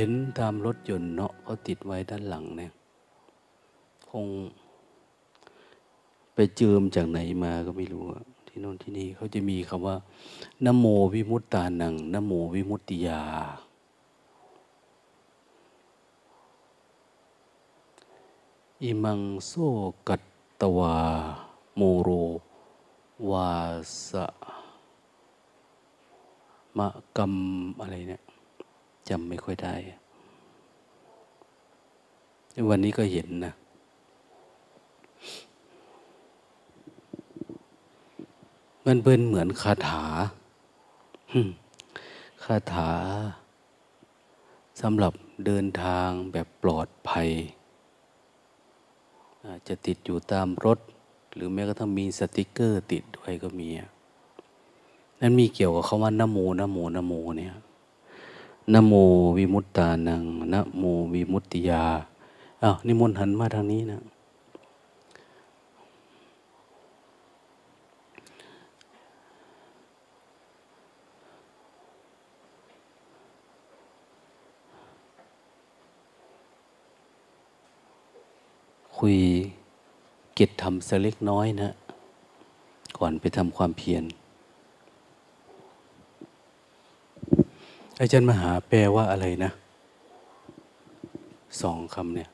[0.00, 2.72] เห็นตามรถยนต์เนาะเขาติดไว้ด้านหลังเนี่ย
[4.10, 4.26] คง
[6.34, 8.04] ไปเจิมจากไหนมาก็ไม่รู้
[8.46, 9.96] ที่โน่นที่นี่เขาจะมีคำว่า
[10.64, 10.84] นโม
[11.14, 13.22] วิมุตตานังนโมวิมุตติยา
[18.82, 19.52] อิมังโซ
[20.08, 20.22] กัต
[20.60, 20.96] ตวา
[21.76, 22.08] โมโร
[23.30, 23.50] วา
[24.08, 24.26] สะ
[26.76, 27.34] มะกรรม
[27.82, 28.22] อะไรเนี่ย
[29.08, 29.74] จำไม่ค่อยได้
[32.68, 33.54] วันนี้ก็เห็นนะ
[38.86, 40.04] มันเป็นเหมือนคาถา
[42.44, 42.92] คาถา
[44.80, 45.12] สำหรับ
[45.46, 47.28] เดินทางแบบปลอดภัย
[49.46, 50.78] อาจจะติดอยู่ตามรถ
[51.34, 53.68] หรือแม้กระทั่งมีสติกเกอร์ติดด้วยก็มี
[55.20, 57.54] นั่นมีเกี่ยวกับคาว่านโมนโมนโมเนี่ย
[58.74, 58.92] นโม
[59.36, 60.82] วิมุตตานังนโม
[61.14, 61.84] วิมุตติยา
[62.62, 64.00] อ้าวนิมนต์หันมาทางนี้นะ
[78.96, 79.16] คุย
[80.38, 81.68] กิจทำสักเล็กน้อยนะ
[82.98, 84.04] ก่อนไปทำความเพียร
[88.00, 89.50] อาจารย์มหาแปลว่าอะไรนะ
[91.62, 92.28] สองคำเนี่ย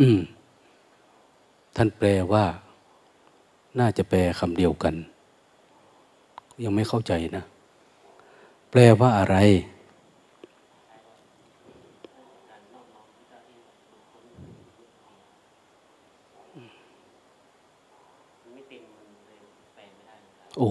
[0.00, 0.18] อืม
[1.76, 2.44] ท่านแปลว่า
[3.80, 4.94] น่าจะแปลคำเดียวกัน
[6.62, 7.44] ยังไม่เข้าใจนะ
[8.70, 9.36] แปลว่าอะไร
[20.58, 20.68] โอ้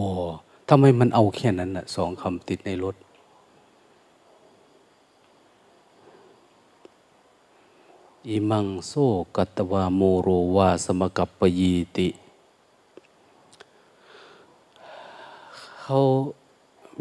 [0.69, 2.95] ทำไมมันเอาแค่นั้นน่ะสองคำติดในรถ
[8.27, 8.93] อิมังโซ
[9.35, 12.07] กัตวาโมโรวาสมกัปปยีติ
[15.83, 16.01] เขา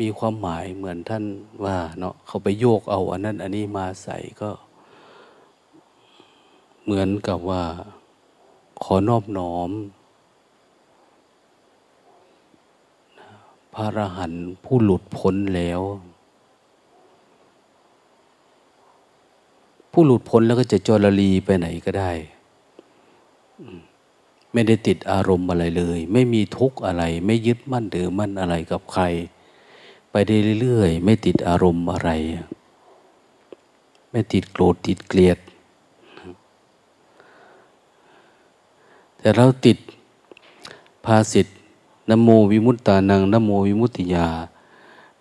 [0.00, 1.24] มีความหมายเหมือนท่าน
[1.64, 4.50] ว่าเนาะเขาไปโยกเอาอันนั้น อันนี้มาใส่ก็
[6.84, 7.62] เหมือนกับว่า
[8.82, 9.70] ขอนอบน้อม
[13.74, 14.32] พระรหัน
[14.64, 15.80] ผู้หลุดพ้นแล้ว
[19.92, 22.10] ผู้หลุดพ้นแล้วก็จะจรลีไปไหนก็ได้
[24.52, 29.04] ไม่ได้ติดอารมณ์อะไรเลย ไม่มีทุกข์อะไร ไม่ยึดมั่นหรือมั่นอะไรกับใคร
[30.10, 32.10] ไปได้เรื่อยๆ ไม่ติดอารมณ์อะไร
[34.10, 35.38] ไม่ติดโกรธติดเกลียด
[39.18, 39.78] แต่เราติด
[41.04, 41.50] ภาสิทธ
[42.10, 44.28] นโมวิมุตตานังนโมวิมุตติยา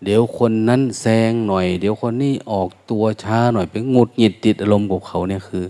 [0.03, 5.65] เดี๋ยวคนนั้นแซงหน่อย เดี๋ยวคนนี้ออกตัวช้าหน่อยไปงุดหงิดติดอารมณ์กับเขาเนี่ยคือ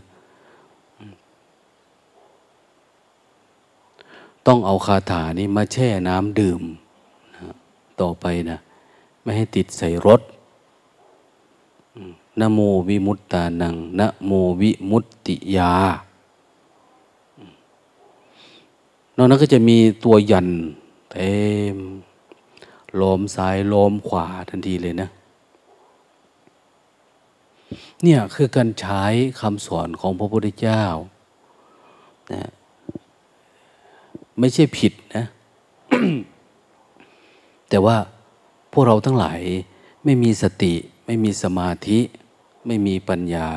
[4.48, 6.62] ต้องเอาคาถานี้มาแช่น้ำดื่ม
[7.36, 7.54] นะ
[8.02, 8.60] ต่อไปนะ
[9.22, 10.22] ไม่ให้ติดใส่รถ
[12.40, 14.32] นะโมวิมุตตานังนะโม
[14.62, 15.74] วิมุตติยา
[19.16, 20.50] นอกนั้นก็จะมีตัวยัน
[21.12, 21.34] เต็
[21.76, 21.78] ม
[23.02, 25.10] ลมซ้ายลมขวาทันทีเลยนะ
[28.04, 29.04] เนี่ยคือการใช้
[29.42, 30.84] คำสอนของพระพุทธเจ้า
[32.32, 32.50] นะ
[34.42, 35.26] ไม่ใช่ผิดนะ
[37.70, 37.98] แต่ว่า
[38.72, 39.40] พวกเราทั้งหลาย
[40.04, 40.74] ไม่มีสติ
[41.06, 42.00] ไม่มีสมาธิ
[42.68, 43.50] ไม่มีปัญญา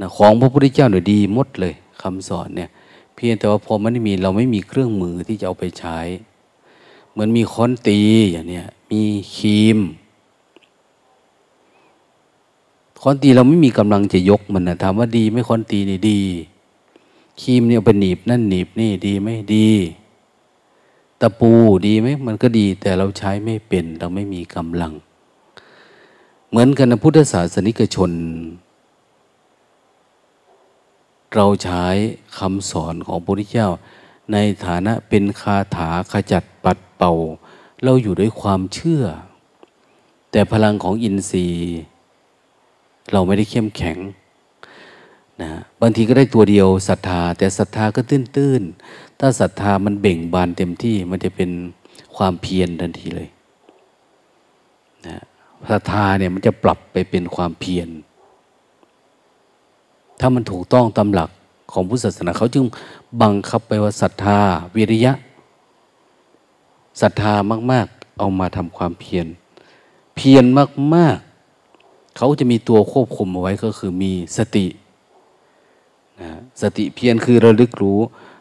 [0.00, 2.70] นะของพระพุทธเจ้าเนี่ยดีหมดเลยคำสอนเนี่ย
[3.14, 5.98] เพียงแต่ว่าพอมันไม่มีเราไม่มีเครื่องมือที่จะเอาไปใช้
[7.10, 8.00] เหมือนมีค้อนตี
[8.32, 9.02] อย่างเนี้ยมี
[9.36, 9.78] ครีม
[13.00, 16.20] ค้อนตีเราไม่มีกำลังจะยกมันนะถามว่าดีไม่ค้อนตีนี่ดี
[17.40, 19.70] ครีมเนี่ยเป็นหนีบนั่นหนีบนี่ดีไหมดี
[21.20, 21.50] ตะปู
[21.86, 24.92] ดีไหมมันก็ดี แต่เราใช้ไม่เป็นเราไม่มีกำลัง
[26.48, 28.12] เหมือนกันนะพุทธศาสนิกชน
[31.34, 31.84] เราใช้
[32.38, 33.68] คำสอนของพระพุทธเจ้า
[34.32, 37.12] ในฐานะเป็นคาถาขจัดปัดเป่า
[37.84, 39.02] เราอยู่ด้วยความเชื่อ
[40.30, 41.78] แต่พลังของอินทรีย์
[43.12, 43.98] เราไม่ได้เข้มแข็ง
[45.42, 45.50] นะ
[45.80, 48.62] บางทีก็ได้ตัวเดียวศรัทธา แต่ศรัทธาก็ตื้นตื้น
[49.18, 51.50] ถ้าศรัทธามันเบ่งบานเต็มที่มันจะเป็น
[52.16, 53.28] ความเพียรทันทีเลย
[55.06, 55.18] นะ
[55.70, 57.88] ศรัทธาเนี่ยมันจะปรับไปเป็นความเพียร
[60.20, 61.30] ถ้ามันถูกต้องตามหลัก
[61.72, 62.64] ของพุทธศาสนาเขาจึง
[63.22, 64.38] บังคับไปว่าศรัทธา
[64.76, 65.12] วิริยะ
[67.00, 67.32] ศรัทธา
[67.72, 69.26] มาก ๆ เอามาทำความเพียร
[70.16, 70.44] เพียร
[70.94, 71.18] มาก
[71.66, 74.66] ๆ เขาจะมีตัวควบคุมเอาไว้ก็คือมีสติ
[76.62, 78.00] สติเพียรคือระลึกรู้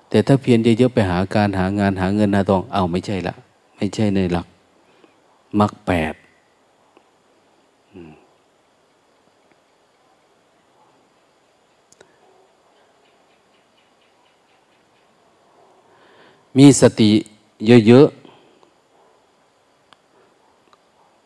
[0.10, 3.34] แต่ถ้าเพียรเยอะๆไปหาการหางานหาเงินหาทองเอาไม่ใช่ละ
[3.78, 4.46] ไม่ใช่ในหลัก
[5.60, 6.14] มรรคแปด
[16.58, 17.12] มีสติ
[17.88, 18.16] เยอะๆ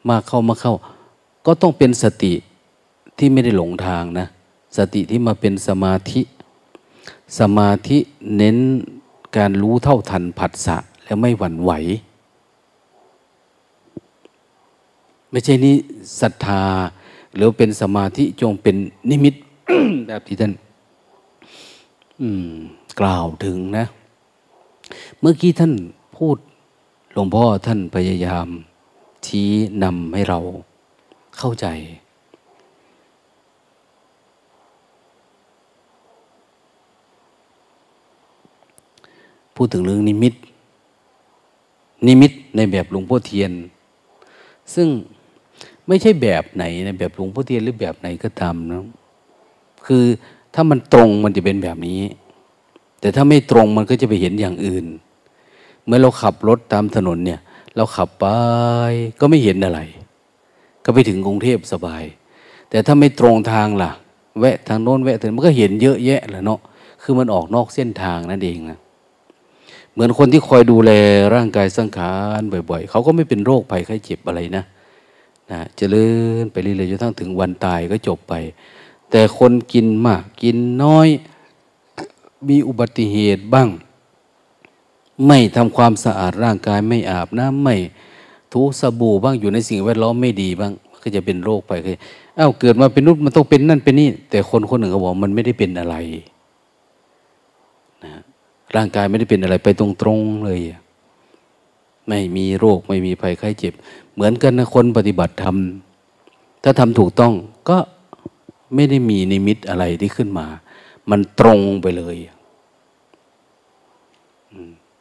[0.09, 0.73] มาเข้ามาเข้า
[1.45, 2.33] ก็ต้องเป็นสติ
[3.17, 4.27] ที่ไม่ได้หลงทางนะ
[4.77, 6.21] สติที่มาเป็นสมาธิ
[7.39, 7.97] สมาธิ
[8.37, 8.57] เน้น
[9.37, 11.71] การรู้เท่าทันผัสสะแล้วไม่หวั่นไหว
[15.29, 15.75] ไม่ใช่นี่
[16.21, 16.63] ศรัทธา
[17.35, 18.75] หรือเป็นสมาธิจงเป็น
[19.09, 19.35] นิมิต
[20.07, 20.53] แบบที่ท่าน
[22.99, 23.85] กล่าวถึงนะ
[25.19, 25.73] เมื่อกี้ท่าน
[26.17, 26.37] พูด
[27.13, 28.47] หลวงพ่อท่านพยายาม
[29.25, 29.49] ชี้
[29.83, 30.39] นำให้เรา
[31.37, 31.67] เข้าใจ
[39.55, 40.33] พูดถึงเรื่องนิมิต
[42.07, 43.51] นิมิตในแบบหลวงพ่อเทียน
[44.75, 44.87] ซึ่ง
[45.87, 48.85] ไม่ใช่แบบไหนในแบบหลวงพ่อเทียนหรือแบบไหนก็ตามนะ
[49.85, 50.03] คือ
[50.53, 52.01] ถ้ามันตรงมันจะเป็นแบบนี้
[52.99, 54.85] แต่ถ้าไม่ตรงมันก็จะไปเห็นอย่างอื่น
[55.85, 57.39] เมื่อเราขับรถตามถนนเนี่ย
[57.75, 58.25] เราขับไป
[59.19, 59.79] ก็ไม่เห็นอะไร
[60.85, 62.03] ก็ไปถึงกรุงเทพสบาย
[62.69, 63.91] แต่ถ้าไม่ตรงทางล่ะ
[64.39, 66.59] แวะทางโน้นแวะถึงมันก็เห็นเยอะแยะแหละเนาะ
[67.03, 68.79] คือมันออกนอกเส้นทางนั่นเองนะ
[69.93, 70.91] เหมือนคนที่คอยดูแล
[71.35, 74.63] ร่างกายสังขารบ่อย ๆ เขาก็ไม่เป็นโรคภัยไข้เจ็บอะไรนะ
[75.51, 76.07] นะจเจริ
[76.41, 78.33] ญไปเรื่อยๆจนทั้งถึงวันตายก็จบไป
[79.11, 81.07] แต่คนกินมาก กินน้อย
[82.49, 83.69] มีอุบัติเหตุบ้าง
[85.27, 87.75] ไม่ทำความสะอาดร่างกายไม่อาบน้ำไม่
[88.51, 90.71] ถูสบู่บ้างอยู่ในสิ่งแวดล้อมไม่ดีบ้าง
[91.03, 91.97] ก็จะเป็นโรคไปคือ
[92.39, 95.95] อ้าวเกิดมาเป็นนุษย์มันต้องเป็นนั่นเป็นนี่แต่คนคนหนึ่งเขาบอกมันไม่ได้เป็นอะไร
[98.75, 100.61] ร่างกายไม่ได้เป็นอะไรไปตรงๆเลย
[102.07, 103.73] ไม่มีโรคไม่มีภัยไข้เจ็บ
[104.13, 105.57] เหมือนกันนะคนปฏิบัติธรรม
[106.63, 107.33] ถ้าทำถูกต้อง
[107.69, 107.77] ก็
[108.75, 110.47] ไม่ได้มีนิมิตอะไรที่ขึ้นมา
[111.09, 112.17] มันตรงไปเลย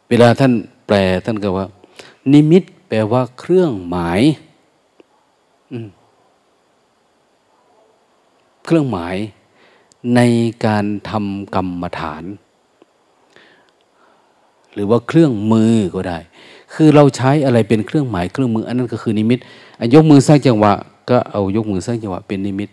[0.09, 0.53] เวลาท่าน
[0.87, 1.67] แปลท่านก็ว่า
[2.33, 4.21] นิมิตแปลว่าเครื่องหมาย
[8.65, 9.17] เครื่องหมาย
[10.15, 10.21] ใน
[10.67, 12.25] การทำกรรมฐาน
[14.75, 16.19] หรือว่าเครื่องมือก็ได้
[16.75, 19.39] คือเราใช้อะไรเป็นเครื่องหมายเครื่องมือ อันนั้นก็คือนิมิต
[19.95, 20.73] ยกมือสร้างจังหวะ
[21.11, 22.69] ก็เอายกมือสร้างจังหวะเป็นนิมิต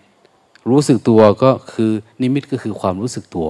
[0.70, 1.91] รู้สึกตัวก็คือ
[2.22, 3.50] นิมิตก็คือความรู้สึกตัว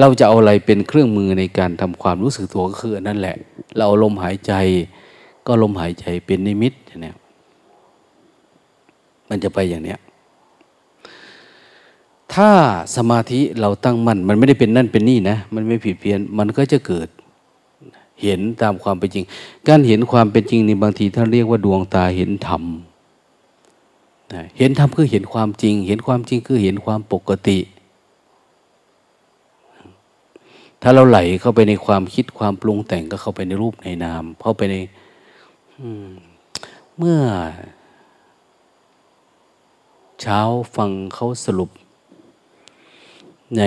[0.00, 3.36] เราจะเอาอะไรเป็นเครื่องมือในการทำความรู้สึกตัวก็คืออันั่นแหละ
[3.76, 4.52] เราเอาลมหายใจ
[5.46, 7.12] ก็ลมหายใจเป็นนิมิตอย่างนี้
[9.30, 9.98] มันจะไปอย่างเนี้ย
[12.34, 12.50] ถ้า
[12.96, 17.08] สมาธิเราตั้งมั่นมันไม่ได้เป็นนั่นเป็นนี่นะ มันไม่ผิดเพี้ยน มันก็จะเกิด
[18.22, 19.24] เห็นตามความเป็นจริง
[19.68, 22.62] การเห็นความเป็นจริงในบางทีท่านเรียกว่าดวงตาเห็นธรรม
[24.58, 27.58] เห็นธรรมคือเห็นความจริง เห็นความจริงคือเห็นความปกติ
[30.82, 34.76] ถ้าเราไหลเข้าไปในความคิดความปรุงแต่งก็เข้าไปในรูปในนาม เข้าไปใน
[36.96, 37.18] เมื่อ
[40.20, 40.40] เช้า
[40.76, 41.70] ฟังเขาสรุป
[43.56, 43.62] ใน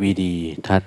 [0.00, 0.32] วีดี
[0.66, 0.82] ทัศ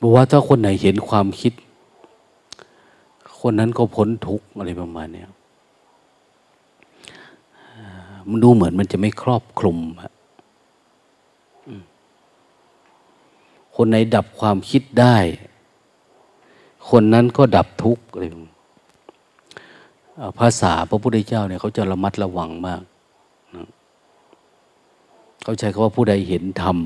[0.00, 1.52] บอกว่าถ้าคนไหนเห็นความคิด
[3.40, 5.24] คนนั้นก็พ้นทุกข์อะไรประมาณนี้
[8.28, 9.78] มันดูเหมือนมันจะไม่ครอบคลุม
[13.74, 15.16] คนไหนดับความคิดได้
[16.88, 18.30] คนนั้นก็ดับทุกข์เลย
[20.38, 22.82] ภาษาพระพุทธเจ้าเนี่ยเขาจะระมัดระวังมาก
[25.42, 26.76] เขาใช้คำว่าผู้ใดเห็นธรรม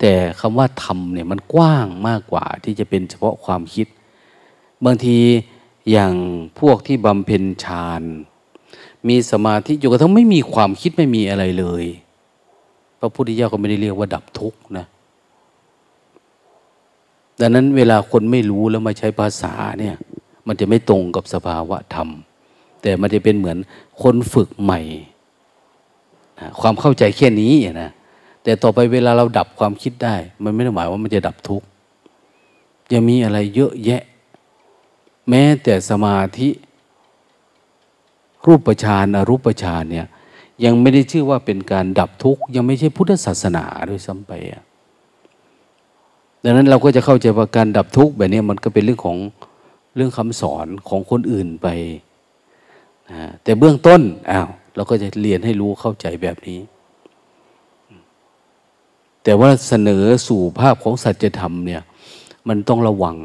[0.00, 3.86] แต่คำว่าธรรมเนี่ยมันกว้างมากกว่าที่จะเป็นเฉพาะความคิด
[4.84, 5.18] บางที
[5.90, 6.14] อย่าง
[6.58, 8.02] พวกที่บำเพ็ญฌาน
[9.08, 11.84] มีสมาธิอยู่กระทั่งไม่มีความคิดไม่มีอะไรเลย
[13.00, 14.86] พระพุทธเจ้าก็ไม่ได้เรียกว่าดับทุกข์นะ
[17.42, 19.94] ดังนั้นเวลาคนไม่รู้แล้วมาใช้ภาษาเนี่ย
[20.46, 22.08] มันจะไม่ตรงกับสภาวะธรรม
[22.82, 23.58] แต่มันจะเป็นเหมือน
[24.02, 24.80] คนฝึกใหม่
[26.60, 27.90] ความเข้าใจแค่นี้นะ
[28.42, 31.66] แต่ต่อไปเวลาเราดับความคิดได้ มันไม่ได้หมายว่ามันจะดับทุกข์
[32.92, 34.02] ยังมีอะไรเยอะแยะ
[35.28, 36.48] แม้แต่สมาธิ
[38.46, 40.06] รูปฌานอรูปฌานเนี่ย
[40.64, 44.32] ยังไม่ได้ชื่อว่าเป็นการดับทุกข์ยังไม่ใช่พุทธศาสนาด้วยซ้ำไป
[46.44, 49.18] ดังนั้นเราก็จะเข้าใจว่าการดับทุกข์แบบนี้มันก็เป็นเรื่องของ
[49.96, 51.68] เรื่องคำสอนของคนอื่นไป
[53.10, 56.60] นะแต่เบื้องต้นอ้าวเราก็จะเรียนให้รู้เข้าใจแบบนี้
[59.24, 61.82] แต่ว่าเสนอสู่ภาพของสัจธรรมเนี่ย
[62.48, 63.16] มันต้องระวัง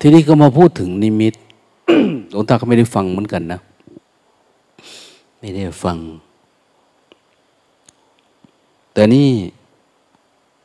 [0.00, 1.34] ทีนี้ก็มาพูดถึงนิมิต
[2.30, 3.60] หลวงตาก็ไม่ได้ฟังเหมือนกันนะ
[5.44, 5.98] ไม่ได้ฟัง
[8.92, 9.30] แต่นี่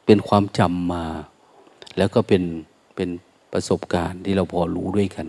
[0.05, 1.05] เป็นความจำมา
[1.98, 2.43] แล้วก็เป็น
[2.95, 3.09] เป็น
[3.51, 5.27] ประสบการณ์ที่เราพอรู้ด้วยกัน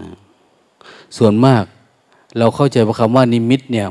[0.00, 0.08] นะ
[1.16, 1.64] ส่วนมาก
[2.38, 3.88] เราเข้าใจคำว่านิมิตเนี่ย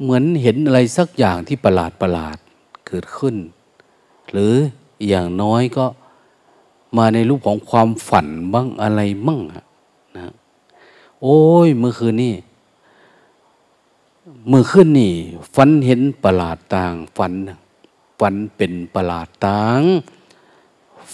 [0.00, 2.36] เหมือนเห็นอะไรสักอย่างที่ประหลาดประหลาด
[2.86, 3.36] เกิดขึ้น
[4.32, 4.54] หรือ
[5.08, 5.86] อย่างน้อยก็
[6.98, 9.40] มาในรูปของความฝันบ้างอะไรมั่ง
[10.16, 10.32] นะ
[11.22, 12.34] โอ้ยเมื่อคืนนี่
[14.50, 15.12] มื่อคืนนี่
[15.54, 17.32] ฝันเห็นประหลาดต่างฝัน
[18.20, 19.80] ฝันเป็นประหลาดต่าง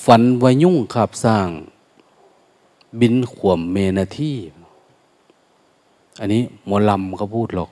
[0.04, 1.48] ฝันวายุ่งขับสร้าง
[3.00, 4.36] บินขวมเมนาที่
[6.20, 7.70] อันนี้หมอลำเขาพูดหรอก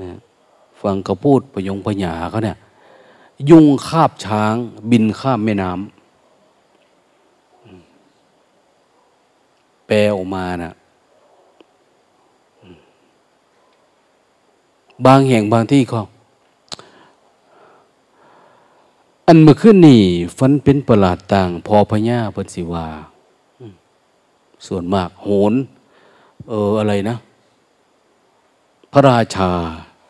[0.00, 0.18] นะ
[0.80, 2.56] ฟังเขาพูดประยงปัญาเขาเนี่ย
[3.50, 4.54] ยุ่งคาบช้าง
[4.90, 5.80] บินข้ามแม่น้ำ
[9.86, 10.72] แปลออกมานะ่ะ
[15.06, 16.02] บางแห่งบางที่เขา
[19.26, 20.02] อันเมื่อขึ้นนี่
[20.38, 22.86] ฟันเป็นประหลาดต่าง พอพญาเปิสิวา
[24.66, 25.54] ส่วนมาก โหน
[26.48, 27.16] เอออะไรนะ
[28.92, 29.50] พระราชา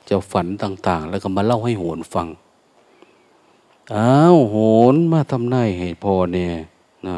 [0.09, 2.29] จะฝันต่าง ๆ แล้วก็มาเล่าให้โหนฟัง
[3.95, 4.57] อ้าวโห
[4.93, 6.53] นมาทำนายให้พอเนี่ย
[7.07, 7.17] นะ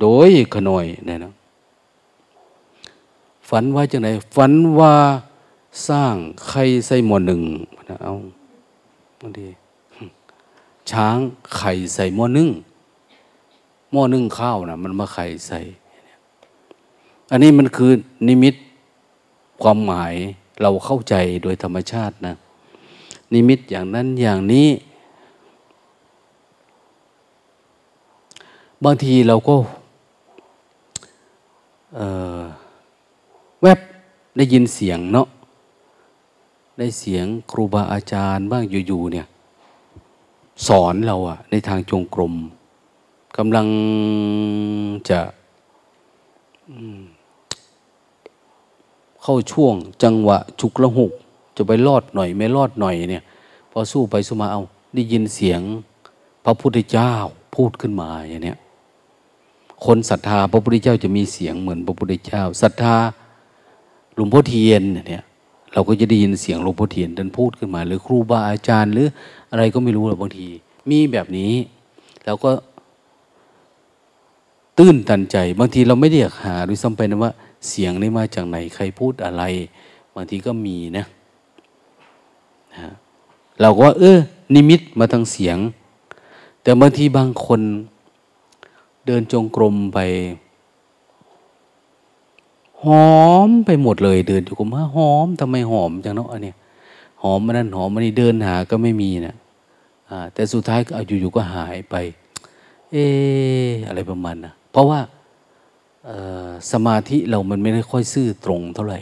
[0.00, 1.32] โดยขน่อยเนี่ยนะ
[3.48, 4.92] ฝันว่าจังไหนฝันว่า
[5.88, 6.14] สร้าง
[6.48, 7.42] ใครใส่หมอหนึ่ง
[7.88, 8.14] นะเอา
[9.38, 9.48] ดี
[10.90, 11.18] ช้าง
[11.56, 12.50] ไข่ใส่หม้อนึ่ง
[13.92, 15.60] หม้อนึ่งข้าวนะมันมาไข่ใส่
[17.30, 17.90] อันนี้มันคือ
[18.28, 18.54] นิมิต
[19.62, 20.14] ความหมาย
[20.62, 22.34] เราเข้าใจโดยธรรมชาตินะ
[23.32, 24.68] นิมิตอย่างนั้นอย่างนี้
[28.84, 29.56] บางทีเราก็
[33.62, 33.80] แวบ
[34.36, 35.26] ได้ยินเสียงเนาะ
[36.78, 39.26] ได้เสียงครูบาอาจารย์บ้างอยู่ๆเนี่ย
[40.66, 42.34] สอนเราอะในทางจงกรม
[43.36, 43.66] กำลัง
[45.10, 45.20] จะ
[49.22, 51.12] เข้าช่วง จังหวะฉุกละหุก
[51.56, 53.24] จะไปรอดหน่อย ไม่รอดหน่อยเนี่ย
[53.70, 54.62] พอสู้ไปสู้มาเอา
[54.94, 55.60] ได้ยินเสียง
[56.44, 57.12] พระพุทธเจ้า
[57.54, 58.58] พูดขึ้นมาอย่างเนี้ย
[59.84, 62.96] คนศรัทธาพระพุทธเจ้าจะมีเสียงเหมือนพระพุทธเจ้าศรัทธา
[64.14, 65.24] หลวงพ่อเทียนเนี่ย
[65.72, 69.08] เราก็จะได้ยินเสียงหลวงพ่อเทียนท่านพูดขึ้นมา หรือครูบาอาจารย์ หรือ
[69.50, 70.46] อะไรก็ไม่รู้หรอกบางที
[70.90, 71.52] มีแบบนี้
[72.24, 72.50] แล้วก็
[74.78, 77.32] ตื้นตันใจ บางทีเราไม่ได้อยากหาด้วยซ้ำไปนะว่า
[77.68, 79.42] เสียงนี้มาจากไหนใครพูดอะไร
[80.14, 81.04] บางทีก็มีนะ
[82.74, 82.92] นะ
[83.60, 84.18] เราก็ว่าเออ
[84.54, 85.58] นิมิตมาทางเสียง
[86.62, 87.60] แต่บางทีบางคน
[89.06, 89.98] เดินจงกรมไป
[92.86, 92.88] ห
[93.18, 96.56] อมไปหมดเลยเดินอยู่กับมาหอมทำไมหอมจังเนาะอันเนี้ย
[97.22, 99.34] หอมมันนั่นหอมมันนี่เดินหาก็ไม่มีนะ
[100.10, 101.94] อ่าแต่สุดท้ายก็อยู่ๆก็หายไป
[102.92, 102.96] เอ
[103.66, 105.00] ออะไรประมาณนะเพราะว่า
[106.72, 109.00] สมาธิเรามันไม่ได้ค่อยซื่อตรงเท่าไหร่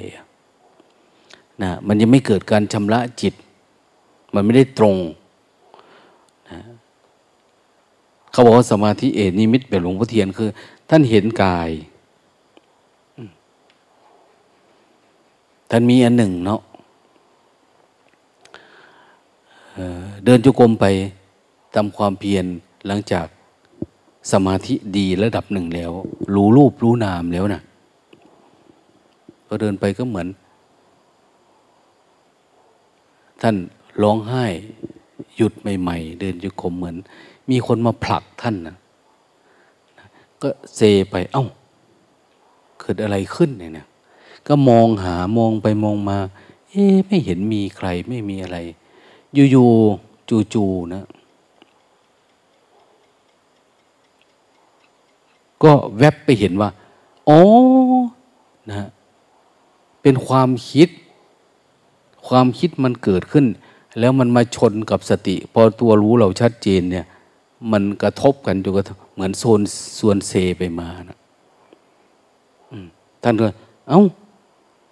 [1.63, 3.35] นะมันยังไม่เกิดการชำระจิต
[4.35, 4.97] มันไม่ได้ตรง
[6.51, 6.61] นะ
[8.31, 10.49] เขาบอกว่าสมาธิเอนิมิตแบบหลวงพ่อเทียนคือ
[10.91, 11.71] ท่านเห็นกาย
[15.77, 16.61] ท่านมีอันหนึ่งเนาะ
[20.25, 20.87] เดินจุกรมไป
[21.75, 22.45] ทำความเพียร
[22.87, 23.27] หลังจาก
[24.33, 25.91] สมาธิดีระดับหนึ่งแล้ว
[26.35, 27.61] รู้รูปรู้นามแล้วนะ
[29.49, 30.29] ก็เดินไปก็เหมือน
[33.43, 33.57] ท่าน
[34.03, 34.45] ร้องไห้
[35.37, 36.97] หยุดใหม่ๆ เดินจุกรมเหมือน
[37.51, 38.77] มีคนมาผลักท่านนะ
[40.43, 41.45] ก็เซไปเอา้า
[42.81, 43.89] เกิดอะไรขึ้นเนี่ย
[44.49, 46.19] ก็มองหามองไปมองมา
[46.71, 48.59] เอ๊ไม่เห็นมีใครไม่มีอะไร
[49.51, 51.05] อยู่ๆจู่ๆนะ
[55.63, 56.71] ก็แวบไปเห็นว่า
[57.29, 57.41] อ๋อ
[58.71, 58.89] นะ
[60.03, 60.89] เป็นความคิด
[62.29, 63.47] ความคิดมันเกิดขึ้น
[63.99, 67.07] แล้วมันมาชนกับสติ พอตัวรู้เราชัดเจนเนี่ย
[67.73, 68.83] มันกระทบกันจนกระ
[69.15, 69.61] เหมือนโซน
[69.99, 71.19] ส่วนเซไปมานะ
[73.23, 73.47] ท่านก็
[73.89, 74.03] เอา้า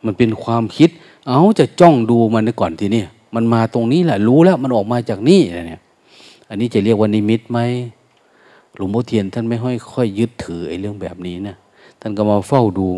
[0.04, 0.90] มันเป็นความคิด
[1.28, 3.02] เอาจะจ้องดูมันก่อนทีนี้
[3.35, 5.82] มันมาตรงนี้แหละรู้แล้วมันออกมาจากนี่อะไรเนี่ย
[6.49, 7.59] อันนี้จะเรียกว่านิมิตไหม
[8.76, 11.56] หลวงพ่อเทียนท่านไม่ค่อยค่อยยึดถือไอ้เรื่องแบบนี้นะ
[12.00, 12.88] ท่านก็มาเฝ้าดู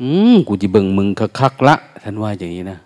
[0.00, 1.08] อืมกูจะเบิ่งมึง
[1.40, 2.78] คักละท่านว่าอย่างนี้นะ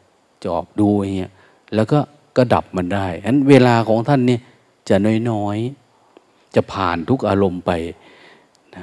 [0.44, 1.32] จอบดูอย่างเงี้ย
[1.74, 1.98] แล้วก็
[2.36, 4.40] ก็ดับมันได้อันเวลาของท่านเนี่ย
[4.88, 4.96] จะ
[5.30, 7.70] น้อยๆ จะผ่านทุกอารมณ์ไป
[8.74, 8.76] น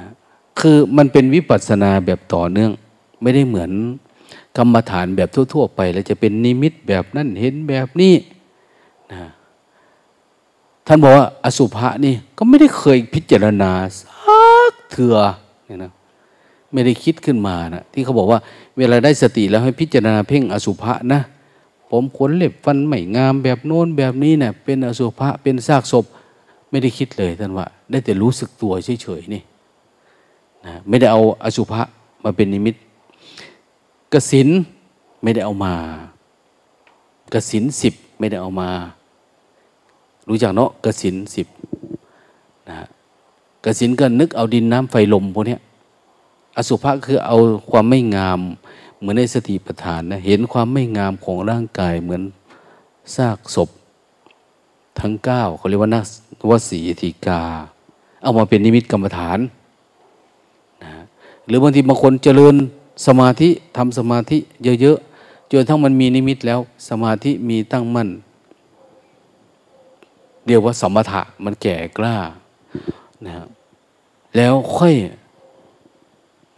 [0.60, 2.70] คือมันเป็นวิปัสสนาแบบต่อเนื่อง
[3.22, 3.70] ไม่ได้เหมือน
[4.56, 8.14] กรรมฐานแบบทั่ว ๆ ไป แล้วจะเป็นนิมิตแบบนั้นเห็นแบบนี้
[9.10, 9.30] นะ
[10.86, 14.06] ท่านบอกว่าอสุภะนี่ก็ไม่ได้เคยพิจารณาสั
[14.70, 15.16] กเถื่อ
[15.66, 15.92] เนี่ยนะ
[16.72, 18.40] ไม่ได้คิดขึ้นมานะที่เขาบอกว่า
[18.78, 21.20] เวลาได้สติแล้วให้พิจารณาเพ่งอสุภะนะ
[21.90, 26.04] ผมขนเล็บฟันไม่งามแบบโน้นแบบนี้เนะี่ยเป็นอสุภะเป็นซากศพ
[26.70, 29.42] ไม่ได้คิดเลยท่านว่า ได้แต่รู้สึกตัวเฉยๆนี่
[30.66, 31.82] นะไม่ได้เอาอสุภะ
[32.24, 32.74] มาเป็นนิมิต
[34.14, 34.48] กสิน
[35.22, 35.74] ไม่ได้เอามา
[37.34, 38.70] กสินสิบไม่ได้เอามา
[40.28, 41.46] รู้จักเนาะกสินสิบ
[42.68, 42.76] นะ
[43.64, 45.56] กสินก็นึกเอาดินน้ำไฟลมพวกนี้
[46.56, 47.36] อสุภะคือเอา
[47.70, 48.40] ความไม่งาม
[48.98, 52.22] เหมือนในสติปัฏฐานนะเห็นความไม่งามของร่างกายเหมือน
[53.14, 53.68] ซากศพ
[55.00, 57.42] ทั้งเก้าเขาเรียกว่านักวสีธิกา
[58.22, 59.38] เอามาเป็นนิมิตกรรมฐาน
[60.82, 60.90] นะ
[61.46, 62.54] หรือบางทีบางคนเจริญ
[63.06, 64.38] สมาธิทำสมาธิ
[64.80, 68.08] เยอะๆจนทั้งมันมีนิมิตแล้ว สมาธิมีตั้งมั่น
[70.46, 72.16] เรียกว่าสมถะมันแก่กล้า
[73.26, 73.46] นะ
[74.36, 74.94] แล้วค่อย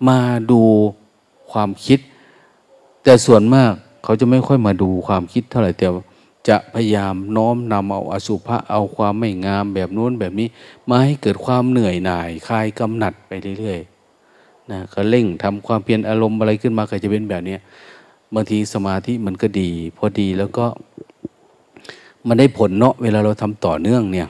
[0.09, 0.19] มา
[0.51, 0.63] ดู
[1.53, 1.99] ความคิด
[3.05, 3.73] แต่ส่วนมาก
[4.05, 5.87] เขาจะไม่ค่อยมาดูความคิดเท่าไหร่แต่
[6.49, 10.49] จะพยายามน้อมนำเอาอสุภะเอาความไม่งามแบบโน้นแบบนี้
[10.89, 13.94] มาให้เกิดความเหนื่อยหน่ายคลายกำหนัดไปเรื่อยๆ
[14.71, 17.57] นะก็เร่งทำความเพียรอารมณ์อะไรขึ้นมาก็จะเป็นแบบนี้
[18.35, 20.67] บางทีสมาธิมันก็ดี พอดีแล้วก็
[22.29, 24.29] มันได้ผลเนาะเวลาเราทำต่อเนื่องเนี่ย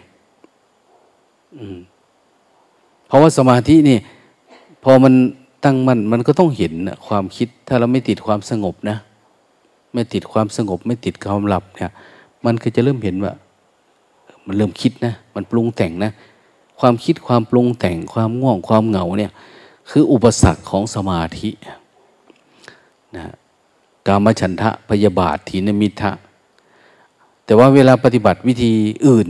[1.58, 1.78] อืม
[3.06, 3.98] เพราะว่าสมาธินี่
[4.84, 5.14] พอมัน
[5.64, 6.72] ตั้งมันมันก็ต้องเห็น
[7.06, 8.96] ความคิด ถ้าเราไม่ติดความสงบนะ
[9.94, 11.92] ไม่ติดความสงบ ไม่ติดความหลับเนี่ย
[12.44, 13.32] มันก็จะเริ่มเห็นว่า
[14.46, 16.10] มันเริ่มคิดนะ มันปรุงแต่งนะ
[16.80, 19.30] ความคิดความปรุงแต่งความง่วงความเหงาเนี่ย
[19.90, 21.50] คืออุปสรรคของสมาธิ
[23.16, 23.34] นะ
[24.06, 26.12] กามฉันทะพยาบาทถีนมิทะ
[27.44, 28.72] แต่ว่าเวลาปฏิบัติวิธี
[29.06, 29.28] อื่น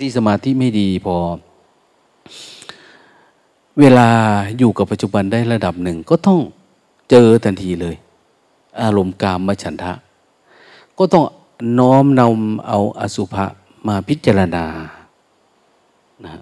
[0.00, 1.16] ที่สมาธิไม่ดีพอ
[3.80, 4.08] เวลา
[4.58, 6.38] อยู่กับปัจจุบันได้ระดับหนึ่ง ก็ต้อง
[7.10, 7.96] เจอทันทีเลย
[8.82, 9.92] อารมณ์กามมฉันทะ
[10.98, 11.24] ก็ต้อง
[11.78, 13.46] น้อมนำเอาอสุภะ
[13.86, 14.64] มาพิจารณา
[16.24, 16.40] นะ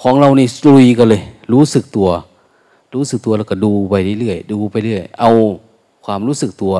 [0.00, 2.10] ของเรานี่ลุยกันเลย รู้สึกตัว
[2.94, 5.30] รู้สึกตัวแล้วก็ดูไปเรื่อยๆดูไปเรื่อยเอา
[6.06, 6.74] ความรู้สึกตัว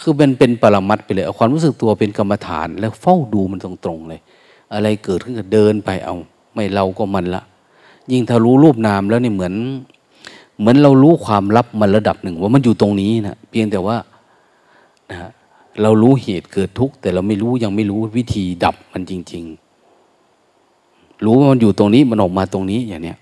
[0.00, 4.20] คือเป็นเป็นปรมัดไปเลยเอาความรู้สึกตัวเป็นกรรมฐาน แล้วเฝ้าดูมันตรงๆเลย
[4.72, 6.14] อะไรเกิดขึ้นก็เดินไปเอา
[6.54, 7.42] ไม่เราก็มันละ
[8.10, 9.54] ยิ่งถ้ารู้รูปนามแล้วนี่เหมือน
[10.58, 13.96] เหมือนเรารู้ความลับมันระดับหนึ่ง ว่ามันอยู่ตรงนี้นะเพียงแต่ว่า
[15.10, 15.30] นะ
[15.82, 19.44] เรารู้เหตุเกิดทุกข์แต่เราไม่รู้ยังไม่รู้วิธีดับมันจริง
[20.38, 23.18] ๆ รู้ว่ามันอยู่ตรงนี้มันออกมาตรงนี้อย่างเนี้ย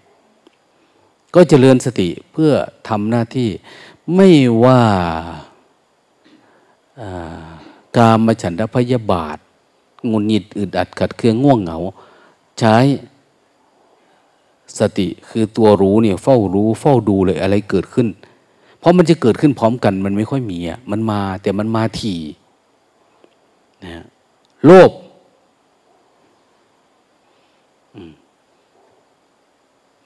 [1.34, 2.52] ก็เจริญสติเพื่อ
[2.88, 3.48] ทำหน้าที่
[4.14, 4.28] ไม่
[4.64, 4.82] ว่า
[7.96, 9.38] กามฉันทพยาบาท
[10.10, 11.78] งุนหิดอึดอัดขัดเคืองง่วงเหงา
[12.58, 12.76] ใช้
[14.78, 18.08] สติคือตัวรู้เนี่ยเฝ้ารู้เฝ้าดูเลยอะไรเกิดขึ้น
[18.78, 22.20] เพราะมันจะเกิดขึ้นพร้อมกันมันไม่ค่อยมีอะมันมาแต่มันมาถี่
[23.84, 24.04] นะ
[24.64, 24.90] โลภ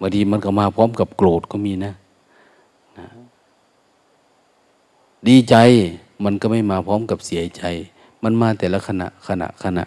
[0.00, 1.92] บางทีมันก็มาพร้อมกับโกรธก็มีนะ
[2.98, 3.06] นะ
[5.28, 5.54] ดีใจ
[6.24, 7.62] มันก็ไม่มาพร้อมกับเสียใจ
[8.22, 9.84] มันมาแต่ละขณะขณะขณะ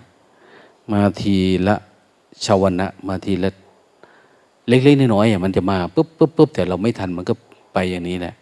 [0.91, 1.36] มาที
[1.67, 1.76] ละ
[2.45, 3.50] ชาวนะ มาทีละ
[4.67, 7.34] เล็กๆน้อยๆมันจะมาปุ๊บปุ๊บปุ๊บแต่เราไม่ทันมันก็
[7.74, 8.34] ไปอย่างนี้แหละ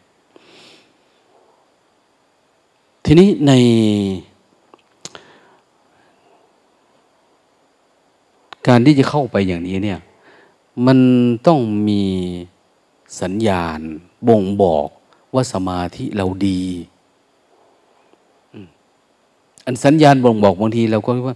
[3.05, 3.51] ทีนี้ใน
[8.67, 9.99] การที่จะเข้าไปอย่างนี้เนี่ย
[10.85, 10.99] มัน
[11.47, 12.03] ต้องมี
[13.21, 13.79] สัญญาณ
[14.27, 14.89] บ่งบอก
[15.33, 16.61] ว่าสมาธิเราดี
[19.65, 21.35] อันสัญญาณบ่งบอกบางทีเราก็ว่า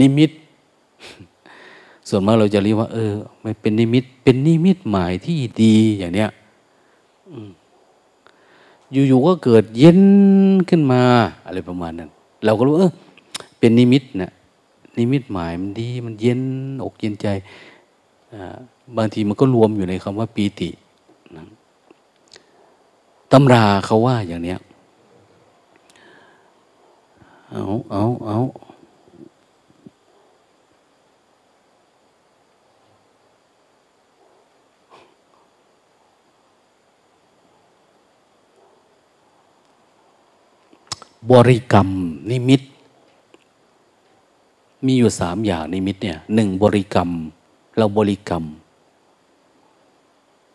[0.00, 0.30] นิมิต
[2.08, 6.30] ส่วนมากเราจะเรียกว่า เออไม่เป็นนิมิต เป็นนิมิตหมายที่ดีอย่างเนี้ย
[8.92, 10.00] อยู่ๆก็เกิดเย็น
[10.68, 11.02] ขึ้นมา
[11.46, 12.10] อะไรประมาณนั้น
[12.44, 12.92] เราก็รู้เออ
[13.58, 14.32] เป็นนิมิตนะ
[14.98, 16.40] นิมิตหมายมันดี มันเย็น
[16.84, 17.26] อกเย็นใจ
[18.96, 20.70] บางทีมันก็รวมอยู่ในคำว่าปีติ
[23.32, 24.58] ตำราเขาว่าอย่างเนี้ย
[27.50, 28.38] เอาเอาเอา
[41.30, 41.88] บริกรรม
[42.30, 42.60] นิมิต
[44.86, 47.10] มีอยู่สามอย่างนิมิตเนี่ยหนึ่งบริกรรม
[47.76, 48.44] เราบริกรรม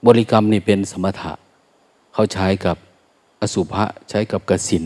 [0.06, 1.34] บริกรรมนี่เป็นสมถะ
[2.14, 2.78] เขาใช้กับ
[3.42, 4.86] อสุภะใช้กับกสิน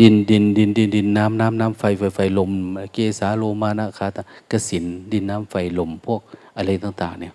[0.00, 2.50] ดินดินดินดินดินน้ำน้ำน้ำไฟไฟไฟลม
[2.92, 6.20] เกสาโลมานะคาตากสินดินน้ำไฟลม พวก
[6.56, 7.34] อะไรต่าง ๆ เนี่ย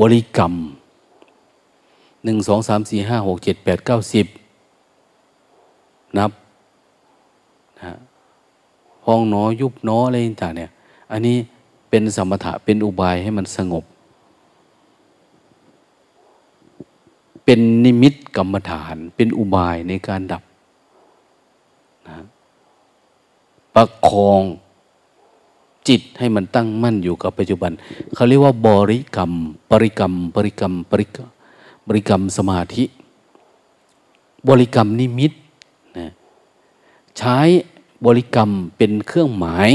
[0.00, 0.54] บริกรรม
[2.24, 4.26] หนึ่งสองสามสี่ห้าหกเจ็ดแปดเก้าสิบ
[6.16, 6.30] นับ
[7.80, 7.92] นะ
[9.02, 10.70] พองหนอยุบหนออะไรต่างเนี่ย
[11.12, 11.36] อันนี้
[11.88, 13.84] เป็นสมถะเป็นอุบายให้มันสงบ
[17.44, 20.42] เป็นนิมิตกรรมฐาน เป็นอุบายในการดับ
[22.08, 22.18] นะ
[23.74, 24.42] ประคอง
[25.88, 27.72] จิตให้มันตั้งมั่นอยู่กับปัจจุบัน
[28.14, 29.32] เขาเรียกว่าบริกรรม
[29.70, 31.28] ปริกรรม ปริกรรม ปริกรรม
[31.86, 32.84] บริกรรมสมาธิ
[34.48, 35.32] บริกรรมนิมิต
[37.18, 37.38] ใช้
[38.06, 39.70] บริกรรมเป็นเครื่องหมาย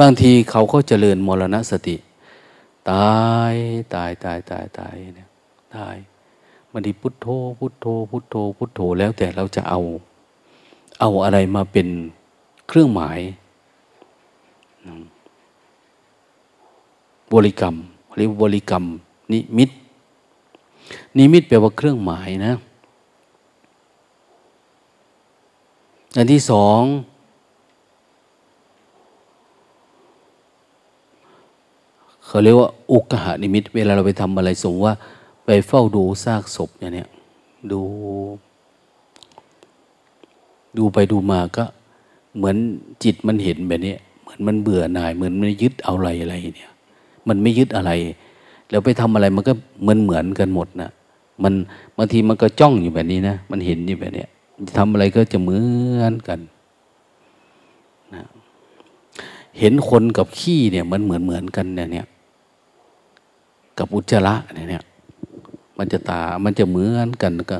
[0.00, 1.96] บางทีเขาก็เจริญมรณสติ
[2.90, 3.54] ตาย
[3.94, 5.28] ตายตายตายตายเนี่ย
[5.76, 5.96] ตาย
[6.72, 7.26] มันดีพุทโธ
[7.58, 9.80] พุทโธ พุทโธ พุทโธแล้วแต่เราจะเอา
[11.00, 11.88] เอาอะไรมาเป็น
[12.68, 13.18] เครื่องหมาย
[17.32, 17.74] บริกรรม
[18.16, 18.84] เรียกบริกรรม
[19.32, 19.70] นิมิต
[21.16, 22.54] นิมิตแปลว่าเครื่องหมายนะ
[26.16, 26.80] อันที่สอง
[32.26, 34.94] เขาเรียกว่า อุกหานิมิต เวลาเราไปทำอะไรสมว่า
[35.44, 37.08] ไปเฝ้าดูซากศพอย่างเนี้ย
[37.72, 37.80] ดู
[40.76, 41.64] ดูไปดูมาก็
[42.36, 42.56] เหมือน
[43.04, 46.72] จิตมันเห็นแบบนี้เหมือนมันเบื่อหน่าย เหมือนมันยึดเอาอะไรอะไรเนี่ย
[47.28, 47.90] มันไม่ยึดอะไร
[48.70, 50.90] แล้วไปทำอะไรมันก็เหมือนเหมือนกันหมดนะ
[51.42, 51.52] มัน
[51.96, 54.24] บางทีมันก็จ้องอยู่แบบนี้นะ มันเห็นอยู่แบบนี้
[54.76, 55.60] ทำอะไรก็จะเหมื
[56.02, 56.40] อนกัน
[58.14, 58.22] นะ
[59.58, 62.06] เห็นคนกับขี้เนี่ยมันเหมือนเหมือนกันเนี่ยเนี่ย
[63.78, 64.84] กับอุจจาระเนี่ย
[65.78, 67.58] มันจะตา มันจะเหมือนกันก็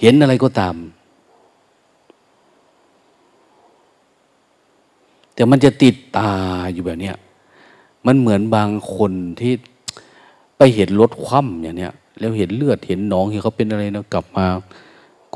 [0.00, 0.76] เห็นอะไรก็ตาม
[5.34, 6.30] แต่มันจะติดตา
[6.72, 7.16] อยู่แบบเนี้ย
[8.06, 9.52] มันเหมือนบางคนที่
[10.56, 14.46] ไปเห็นรถคว่ำอย่างเนี้ยแล้วเห็นเลือดเห็นหนองเห็นเขาเป็นอะไรนะกลับมา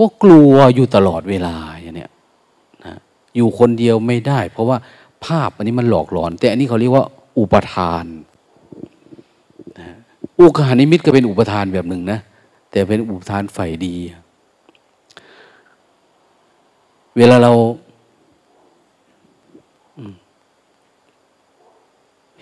[0.02, 2.10] ก็กลัวอยู่ตลอดเวลาอย่างเนี้ย
[2.84, 2.94] นะ
[3.36, 4.76] อยู่คนเดียวไม่ได้ เพราะว่า
[5.24, 7.04] ภาพอันนี้มันหลอกหลอน แต่อันนี้เขาเรียกว่า
[7.38, 8.04] อุปทาน
[9.78, 9.86] นะ
[10.40, 12.18] อุกหานิมิตก็เป็นอุปทานแบบหนึ่งนะ
[12.70, 13.94] แต่เป็นอุปทานฝ่ายดี
[17.16, 17.52] เวลาเรา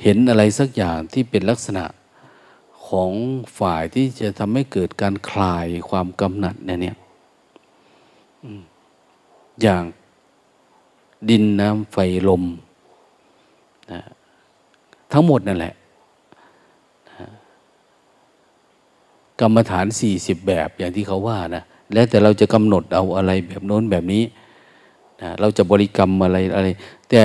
[0.02, 1.84] เห็นอะไรสักอย่างที่เป็นลักษณะ
[2.88, 3.10] ของ
[3.58, 6.96] ฝ่ายที่จะทำให้เกิดการคลายความกำหนัดเนี่ยเนี่ย
[9.62, 9.84] อย่าง
[11.28, 11.96] ดินน้ำไฟ
[12.28, 12.44] ลม
[13.92, 14.00] นะ
[15.12, 15.74] ทั้งหมดนั่นแหละ
[17.08, 17.26] นะ
[19.40, 24.22] กรรมฐานสี่สิบแบบอย่างที่เขาว่านะแล้วแต่เราจะกำหนดเอาอะไรแบบโน้นแบบนี้
[25.20, 26.68] นะเราจะบริกรรมอะไรอะไร
[27.08, 27.22] แต่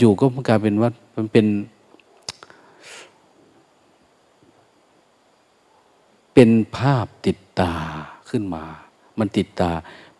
[0.00, 1.46] อยู่ๆก็กลายเป็นว่ามันเป็น
[6.34, 7.72] เป็นภาพติดตา
[8.28, 8.64] ขึ้นมา
[9.18, 9.70] มันติดตา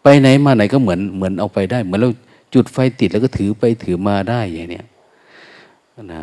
[0.09, 2.11] ไปไหนมาไหนก็เหมือนเหมือนเอาไปได้ เหมือนเรา
[2.55, 4.87] จุดไฟติดแล้วก็ถือไปถือมาได้อย่างนี้ย
[6.15, 6.23] นะ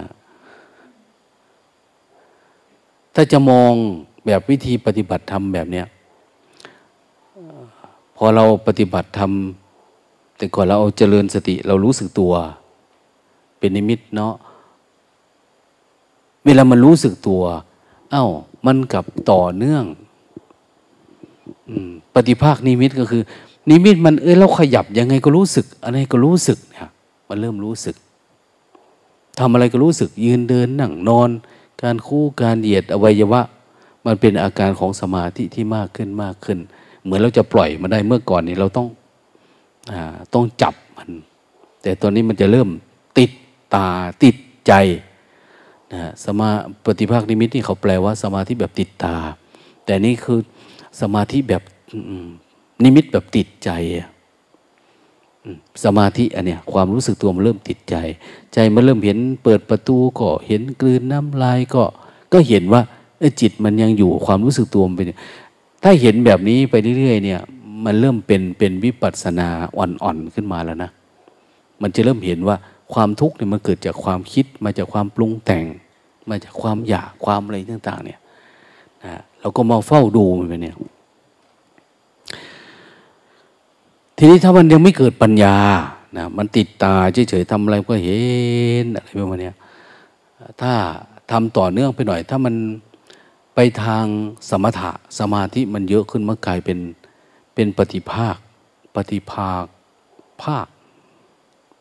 [3.13, 3.71] ถ้าจะมอง
[4.25, 5.85] แบบวิธีปฏิบัติธรรมแบบเนี้ย
[8.17, 9.31] พอเราปฏิบัติธรรม
[10.37, 12.33] แต่ก่อนเราเอาเจริญสติ เรารู้สึกตัว
[13.57, 14.33] เป็นนิมิตเนาะ
[16.45, 17.43] เวลามันรู้สึกตัว
[18.11, 18.25] เอา้า
[18.65, 19.85] มันกับต่อเนื่อง
[22.13, 23.23] ปฏิภาคนิมิตก็คือ
[23.69, 26.89] นิมิตมันเอ้ยเราขยับยังไงก็รู้สึก อะไรก็รู้สึกเนี่ย
[27.27, 27.95] มันเริ่มรู้สึก
[29.39, 31.29] ทำอะไรก็รู้สึก ยืนเดินนั่งนอน
[31.83, 33.41] การคู่การเหยียดอวัยวะ
[34.05, 36.57] มันเป็นอาการของสมาธิที่มากขึ้นมากขึ้น
[37.03, 38.87] เหมือนเราจะปล่อยมาได้เมื่อก่อนนี้เราต้อง
[39.91, 39.93] อ
[40.33, 41.09] ต้องจับมัน
[41.81, 42.69] แต่ตอนนี้มันจะเริ่ม
[43.17, 43.31] ติด
[43.75, 43.87] ตา
[44.23, 44.35] ติด
[44.67, 44.73] ใจ
[45.93, 46.49] นะสมา
[46.83, 49.15] ปฏิภาคนิมิตนี่เขาแปลว่า สมาธิแบบติดตา
[49.85, 50.39] แต่นี่คือ
[51.01, 51.61] สมาธิแบบ
[52.83, 53.69] นิมิตแบบติดใจ
[55.83, 57.95] สมาธิอันเนี้ยความรู้สึกตัวมันเริ่มติดใจ
[58.53, 61.83] ใจมันเริ่มเห็นเปิดประตูก็เห็นกลืนน้ำลายก็
[62.33, 62.81] ก็เห็นว่า
[63.41, 65.11] จิตมันยังอยู่ความรู้สึกตัวมันเป็น
[65.83, 67.41] ถ้าเห็นแบบนี้ไปเรื่อยๆเนี่ย
[67.85, 70.89] มันเริ่มเป็นเป็นวิปัสสนาอ่อนๆขึ้นมาแล้วนะ
[71.81, 72.55] มันจะเริ่มเห็นว่า
[72.93, 75.65] ความทุกข์เนี่ยมันเกิดจากความคิดมาจากความปรุงแต่ง
[76.29, 78.19] มาจากความอยากความอะไรต่าง ๆ เนี่ย
[79.03, 80.75] นะเราก็มาเฝ้าดูมันไปเนี่ย
[84.23, 85.55] ทีนี้ถ้ามันยังไม่เกิดปัญญา
[86.17, 86.93] นะมันติดตา
[87.29, 88.21] เฉยๆทำอะไรก็เห็
[88.83, 89.51] นอะไรประมาณนี้
[90.61, 90.73] ถ้า
[91.31, 92.55] ทำต่อเนื่องไปหน่อย ถ้ามัน
[93.55, 94.05] ไปทาง
[94.49, 96.79] สมถะสมาธิมันเยอะขึ้นมันกลายเป็น
[97.55, 98.37] เป็นปฏิภาค
[98.95, 99.65] ปฏิภาค
[100.43, 100.67] ภาค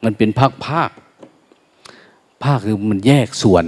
[0.05, 0.90] มันเป็นภาคภาค
[2.42, 3.64] ภาคคือมันแยกส่วน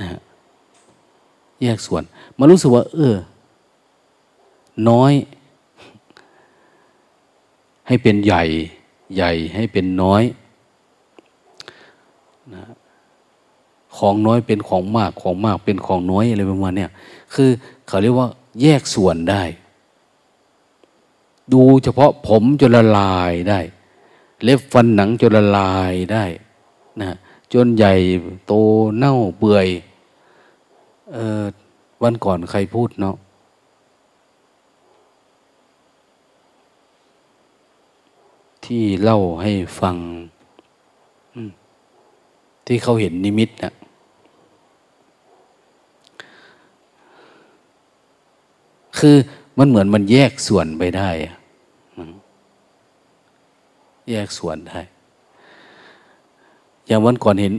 [0.00, 0.20] นะฮะ
[1.62, 2.02] แยกส่วน
[2.38, 3.14] มารู้สึกว่า เออ
[4.90, 5.14] น้อย
[7.90, 8.44] ให้เป็นใหญ่
[9.16, 10.22] ใหญ่ให้เป็นน้อย
[12.54, 12.64] นะ
[13.96, 16.86] ของน้อยเป็นของมากของมากเป็นของน้อยอะไรประมาณเนี้
[17.34, 17.50] คือ
[17.86, 18.28] เขาเรียกว่า
[18.62, 19.42] แยกส่วนได้
[21.52, 23.60] ดูเฉพาะผมจนละลายได้
[24.42, 26.24] เล็บฟันหนังจนละลายได้
[27.00, 27.16] นะ
[27.52, 27.94] จนใหญ่
[28.46, 28.52] โต
[28.96, 29.68] เน่าเปื่อย
[31.12, 31.44] เออ
[32.02, 33.16] วันก่อนใครพูดเนาะ
[38.74, 39.96] ที่เล่าให้ฟัง
[42.66, 43.72] ที่เขาเห็นนิมิตนะ
[48.98, 49.16] คือ
[49.58, 51.08] มันเหมือนมันแยกส่วนไปได้
[54.10, 54.80] แยกส่วนได้
[56.86, 57.54] อย่างวันก่อนเห็น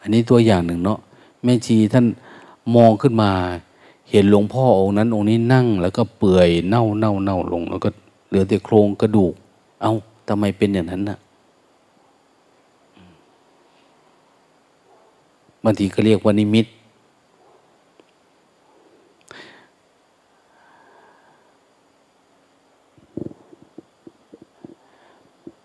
[0.00, 0.98] อันนี้ตัวอย่างหนึ่งเนาะ
[1.42, 2.06] แม่ชีท่าน
[2.74, 3.30] มองขึ้นมา
[4.10, 7.88] เห็นหลวงพ่อองค์นั้น องค์นี้นั่ง แล้วก็เปื่อยเน่าเน่าเน่าลง แล้วก็
[8.28, 9.34] เหลือแต่โครงกระดูก
[9.82, 9.90] เอา
[10.28, 11.18] ทำไมเป็นอย่างนั้นนะ่ะ
[15.64, 16.66] บางทีก็เรียกว่านิมิต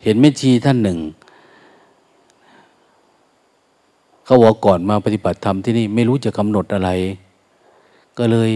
[0.03, 0.99] เห็นแม่ชีท่านหนึ่ง
[4.25, 6.89] เขาบอกก่อนมาปฏิบัติธรรมที่นี่ ไม่รู้จะกำหนดอะไร
[8.17, 8.51] ก็เลย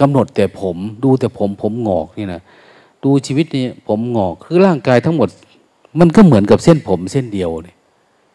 [0.00, 2.42] กำหนดแต่ผมดูแต่ผมผมงอกนี่นะ
[3.04, 5.28] ดูชีวิตนี่ผมงอกคือร่างกายทั้งหมด
[6.00, 7.74] มันก็เหมือนกับเส้นผมเส้นเดียวเลย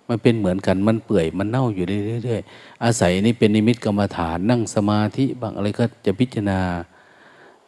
[0.10, 1.86] มันเป็นเหมือนกันมันเปื่อยมันเน่าอยู่
[2.24, 6.60] เรื่อยๆอาศัยนี่เป็นนิมิตกรรมฐานนั่งสมาธิบางอะไรก็จะพิจารณา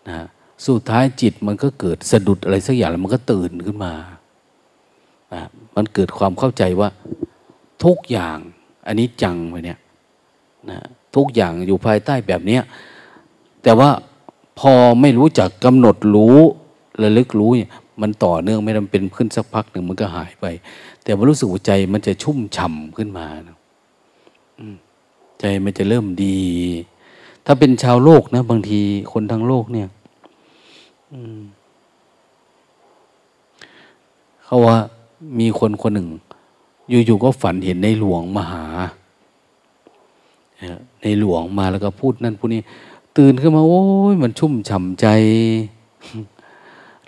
[0.07, 0.15] นะ
[0.65, 3.93] สุดท้ายจิตมันก็เกิดสะดุดอะไรสักอย่างแล้วมันก็ตื่นขึ้นมา
[5.33, 5.41] นะ
[5.75, 6.89] มันเกิดความเข้าใจว่า
[7.83, 8.37] ทุกอย่าง
[8.87, 9.79] อันนี้จังไปเนี่ย
[10.69, 10.79] นะ
[11.15, 12.61] ทุกอย่างอยู่ภายใต้แบบเนี้ย
[13.65, 13.89] แต่ว่า
[14.59, 16.37] พอไม่รู้จักกำหนดรู้
[17.01, 20.45] ระลึกรู้เนี่ยมันต่อเนื่องไม่ทำเป็นขึ้นสักพักหนึ่งมันก็หายไป
[21.03, 23.57] แต่มันรู้สึกใจมันจะชุ่มฉ่าขึ้นมานะ
[25.39, 26.39] ใจมันจะเริ่มดี
[27.45, 28.79] ถ้าเป็นชาวโลกนะ บางที
[29.13, 29.87] คนทั้งโลกเนี่ย
[34.43, 34.77] เขาว่า
[35.39, 36.09] มีคนคนหนึ่ง
[36.89, 38.65] อยู่ๆก็ฝันเห็นในหลวงมาหา
[41.01, 42.61] ในหลวงมาแล้วก็พูดนั่นพูดนี้
[43.17, 45.07] ตื่นขึ้นมา โอ้ยมันชุ่มฉ่ำใจ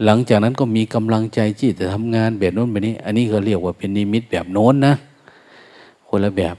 [0.03, 4.95] หลังจากนั้นก็มีกำลังใจที่จะทำงานแบบโน้นแบบนี้ อันนี้เขาเรียกว่าเป็นนิมิตแบบโน้นนะ
[6.07, 6.55] คนละแบบ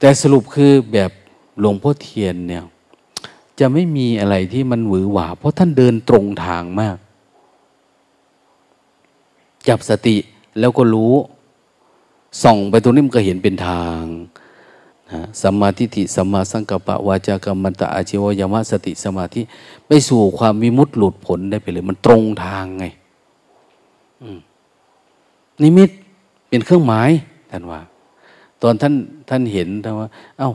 [0.00, 1.10] แต่สรุปคือแบบ
[1.60, 2.64] หลวงพ่อเทียนเนี่ย
[3.58, 6.96] จะไม่มีอะไรที่มันหวือหวาเพราะท่านเดินตรงทางมาก
[9.68, 10.16] จับสติ
[10.58, 11.14] แล้วก็รู้
[12.42, 14.02] ส่องไปตรงนี้มันก็เห็นเป็นทาง
[15.42, 19.40] สัมมาทิฏฐิสัมมาสังกัปปะวาจากรรมันตะอาชีวยามะสติสมาธิ
[19.86, 22.84] ไปสู่ความวิมุตติหลุดผลได้ไปเลย มันตรงทางไง
[25.62, 25.90] นิมิต
[26.48, 27.10] เป็นเครื่องหมาย
[27.50, 27.80] ท่านว่า
[28.62, 28.94] ตอนท่าน
[29.28, 30.50] ท่านเห็นท่านว่า เอา้า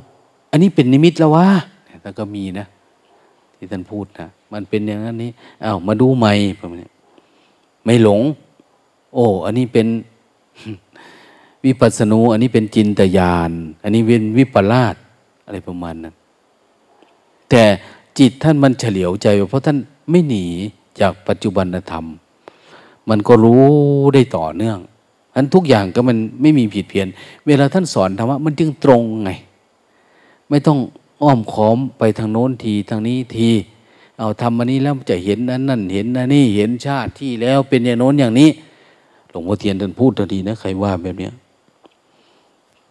[0.52, 1.48] อันนี้เป็นนิมิตแล้ววะ
[2.04, 2.68] ท่านก็มีนะ
[3.56, 6.34] ที่ท่านพูดนะมันเป็นอย่างนั้นนี้เอา้ามาดูใหม่
[7.86, 8.22] ไม่หลง
[9.14, 9.88] โอ้ อันนี้เป็น
[11.66, 13.52] วิปัสสนูอันนี้เป็นจินตยาน
[13.84, 14.96] อันนี้เป็นวิปลาส
[15.46, 16.16] อะไรประมาณนั้น
[17.50, 17.64] แต่
[18.20, 19.78] จิตท่านมันเฉลียวใจ เพราะท่าน
[20.10, 20.46] ไม่หนี
[21.00, 22.06] จากปัจจุบันธรรม
[23.10, 23.66] มันก็รู้
[24.14, 24.78] ได้ต่อเนื่อง
[25.36, 27.08] อันทุกอย่างก็มันไม่มีผิดเพี้ยน
[27.46, 29.32] เวลาท่านสอนธรรมะมันจึงตรงไง
[30.50, 30.80] ไม่ต้อง
[31.24, 33.50] อ้อมค้อมไปทางโน้นทีทางนี้ที
[34.20, 38.50] เอาทำอันนี้แล้วจะเห็นนั้นนั่นเห็นอันนี้เห็นชาติที่แล้วเป็นอย่างโน้นอย่างนี้
[39.30, 41.34] หลวงพ่อเทียนท่านพูดทันทีนะใครว่าแบบเนี้ย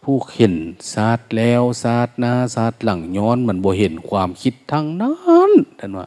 [0.03, 0.55] ผู้เห็น
[0.95, 5.12] ศาสตร์แล้วศาสตร์นาศาสตร์หลังย้อนมันบ่เห็นความคิดทั้งนั้
[5.49, 6.07] นท่านว่า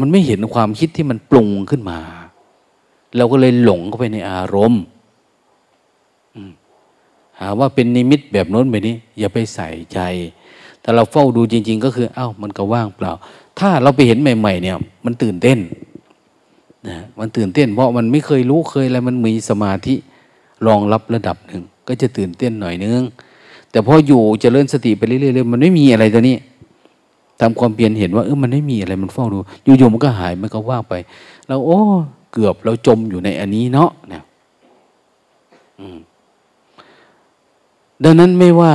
[0.00, 1.98] มันไม่เห็นความคิดที่มันปรุงขึ้นมา
[3.16, 4.82] เราก็เลยหลงเข้าไปในอารมณ์
[7.40, 9.98] หาว่าเป็นนิมิตแบบโน้นแบบนี้ อย่าไปใส่ใจ
[10.80, 13.12] แต่เราเฝ้าดูจริง ๆ ก็คือ เอา้า มันก็ว่างเปล่า
[13.58, 15.58] ถ้าเราไปเห็นใหม่ ๆ เนี่ย มันตื่นเต้น
[16.88, 19.94] นะมันตื่นเต้น เพราะมันไม่เคยรู้เคยอะไรมันมีสมาธิ
[20.66, 23.02] รองรับระดับหนึ่ง ก็จะตื่นเต้นหน่อยนึง
[23.70, 26.36] แต่พออยู่จเจริญสติไปเรื่อยๆมันไม่มีอะไรตัวนี้
[27.40, 29.38] ทำความเปลี่ยนเห็นว่าเออมันไม่มีอะไรมันเฝ้าดู
[29.78, 30.94] อยู่ๆมันก็หายมันก็ว่างไป
[31.46, 31.78] เราโอ้
[32.32, 34.24] เกือบเราจมอยู่ในอันนี้เนาะเนี่ย
[38.04, 38.74] ดังนั้นไม่ว่า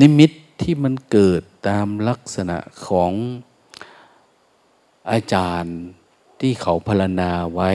[0.00, 0.30] นิมิต
[0.60, 3.12] ที่มันเกิดตามลักษณะของ
[5.10, 5.76] อาจารย์
[6.44, 7.70] ที่เขาพรณนาไว้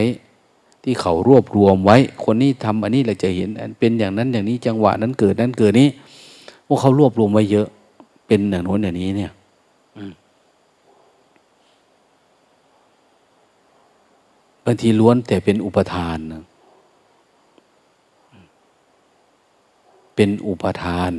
[0.83, 5.89] ที่เขารวบรวมไว้ คนนี้ทำอันนี้เราจะเห็นเป็นอย่างนั้นอย่างนี้จังหวะนั้นเกิดนั้นเกิดนี้
[6.67, 7.67] พวกเขารวบรวมไว้เยอะ
[8.27, 9.31] เป็นอย่างโน้นอย่างนี้เนี่ย
[14.65, 16.43] บางทีล้วนแต่เป็นอุปทานนะ
[20.15, 21.11] เป็นอุปทาน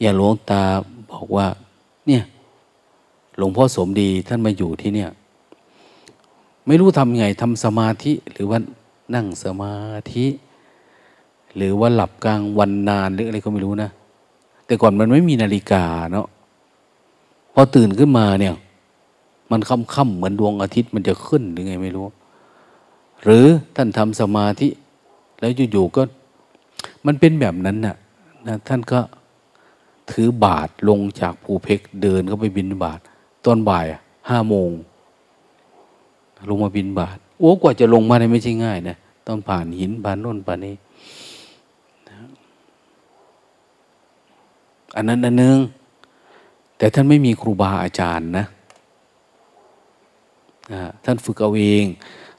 [0.00, 0.62] อย่าหลวงตา
[1.10, 1.46] บอกว่า
[2.06, 2.22] เนี่ย
[3.38, 5.10] หลวงพ่อสมดีท่านมาอยู่ที่เนี่ย
[6.66, 8.58] ไม่รู้ทำไงทำสมาธิหรือว่า
[9.14, 9.74] นั่งสมา
[10.12, 10.26] ธิ
[11.56, 13.90] หรือว่าหลับกลางวันนานหรืออะไรก็ไม่รู้นะ
[14.66, 16.26] แต่ก่อนมันไม่มีนาฬิกาเนาะ
[17.54, 18.54] พอตื่นขึ้นมาเนี่ย
[19.50, 22.06] มันค่ำๆเหมือนดวงอาทิตย์มันจะขึ้นหรือไงไม่รู้
[23.22, 23.46] หรือ
[23.76, 24.68] ท่านทำสมาธิ
[25.40, 26.02] แล้วอยู่ๆก็
[27.06, 27.96] มันเป็นแบบนั้นน่ะ
[28.48, 29.00] นะท่านก็
[30.10, 33.00] ถือบาทลงจากภูเพกเดินเข้าไปบินบาท
[33.44, 33.86] ตอนบ่าย
[34.28, 34.70] ห้าโมง
[36.48, 40.76] ลงมาบินบาทโอ้กว่าจะลงมาได้ไม่ใช่ง่ายนะต้องผ่านหินผ่านโน่นผ่านนี้
[44.96, 45.58] อันนั้นอันนึง
[46.76, 48.46] แต่ท่านไม่มีครูบาอาจารย์นะ
[51.04, 51.84] ท่านฝึกเอาเอง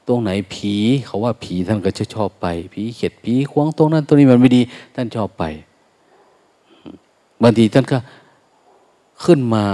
[0.06, 0.74] ตรงไหนผี
[1.06, 4.62] เขาว่าผีท่านก็จะชอบไป ผีเข็ดผีควงตรงนั้นตรงนี้มันไม่ดี
[4.94, 5.44] ท่านชอบไป
[7.42, 7.98] บางทีท่านก็
[9.24, 9.64] ขึ้นมา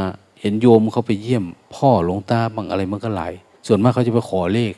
[0.41, 3.33] เห็นโยมเขาไปเยี่ยม พ่อหลวงตาบางอะไรมันก็หลาย
[3.67, 4.75] ส่วนมากเขาจะไปขอเลข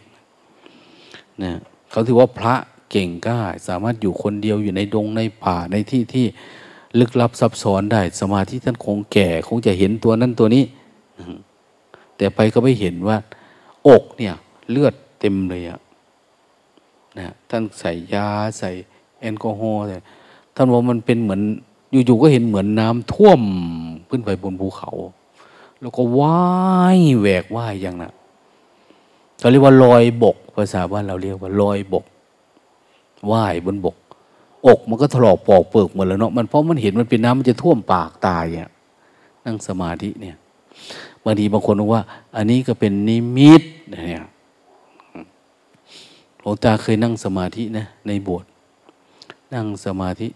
[1.42, 1.52] นะ
[1.90, 2.54] เขาถือว่าพระ
[2.90, 6.26] เก่งกล้า สามารถอยู่คนเดียวอยู่ในดงในป่าในที่ที่
[6.98, 10.64] ลึกลับซับซ้อนได้ สมาธิท่านคงแก่ คงจะเห็นตัวนั้นตัวนี้
[12.16, 13.16] แต่ไปก็ไม่เห็นว่า
[13.88, 14.34] อกเนี่ย
[14.70, 15.80] เลือดเต็มเลยอะ
[17.18, 18.70] นะท่านใส่ยาใส่
[19.20, 19.82] แอลกอฮอล์
[20.56, 21.42] ท่านว่ามันเป็นเหมือน
[22.06, 23.40] อยู่ๆก็เห็นเหมือนน้ำท่วม
[24.10, 24.92] ขึ้นไปบนภูเขา
[25.80, 26.42] แล้วก็ว่า
[26.96, 28.12] ยแหวกว่ายอย่างนั้น
[29.42, 32.04] เราเรียกว่าลอยบก ภาษาบ้านเราเรียกว่าลอยบก
[33.30, 33.96] ว่ายบนบก
[34.66, 38.70] อกมันก็ถลอกปอกเปิกหมดแล้วเนาะมันเพราะมันเห็นมันเป็นน้ำมันจะท่วมปากตายเนี่ย
[39.46, 40.36] นั่งสมาธิเนี่ย
[41.24, 42.02] บางทีบางคนบอกว่า
[42.36, 44.24] อันนี้ก็เป็นนิมิตเนี่ย
[46.40, 48.48] หลวงตาเคยนั่งสมาธินะในโบสถ์
[49.54, 50.28] นั่งสมาธิ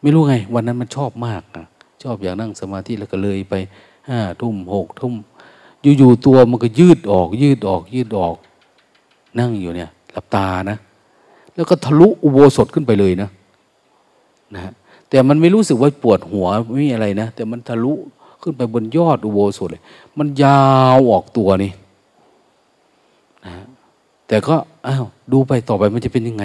[0.00, 1.66] ไม่รู้ไง วันนั้นมันชอบมากนะ
[2.02, 3.54] ชอบอยากนั่งสมาธิแล้วก็เลยไป
[4.08, 5.14] ห้าทุ่มหกทุ่ม
[5.98, 8.34] อยู่ๆตัวมันก็ยืดออก ยืดออก ยืดออก
[9.38, 10.78] นั่งอยู่เนี่ย หลับตานะ
[11.54, 13.28] แล้วก็ทะลุอุโบสถขึ้นไปเลยนะ
[14.54, 14.72] นะ
[15.08, 17.92] แต่มันไม่รู้สึกว่าปวดหัวไม่มีอะไรนะ แต่มันทะลุ
[18.42, 19.82] ขึ้นไปบนยอดอุโบสถเลย
[20.18, 20.64] มันยา
[20.96, 21.72] วออกตัวนี่
[23.44, 23.52] นะ
[24.28, 24.54] แต่ก็
[24.86, 26.44] อ้าวดูไปต่อไปมันจะเป็นยังไง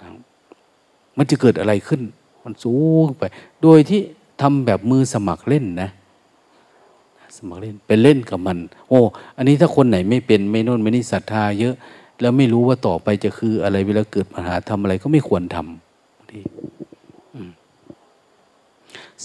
[0.00, 0.08] นะ
[1.16, 2.00] มันจะเกิดอะไรขึ้น
[2.44, 2.74] มันสู
[3.04, 3.22] งไป
[3.62, 4.00] โดยที่
[4.40, 5.90] ทำแบบมือสมัครเล่นนะ
[7.36, 8.58] สมัครเล่นเป็นเล่นกับมัน
[8.88, 9.00] โอ้
[9.36, 11.74] อันนี้ถ้าคนไหนไม่เป็นไม่น่นไม่นี่ศรัทธาเยอะ
[12.20, 16.42] แล้วไม่รู้ว่าต่อไปจะคืออะไรเวลาเกิดปัญหาทำอะไรก็ไม่ควรทำที่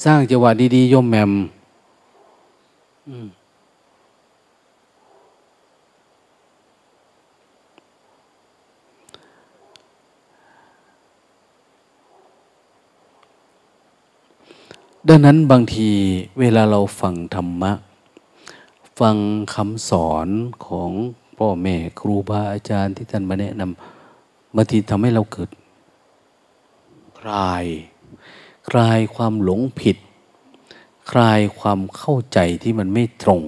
[0.03, 1.31] สร้างจังหวะดีๆย่อมแมม
[15.09, 15.89] ดังนั้นบางที
[16.39, 17.71] เวลาเราฟังธรรมะ
[19.01, 19.17] ฟัง
[19.55, 20.27] คำสอน
[20.67, 20.91] ของ
[21.37, 25.49] พ่อแม่ครูบาอาจารย์ที่ท่านมาแนะนำบางทีทำให้เราเกิด
[27.19, 27.65] คลาย
[28.69, 29.97] คลายความหลงผิด
[31.11, 33.41] คลายความเข้าใจที่มันไม่ตรง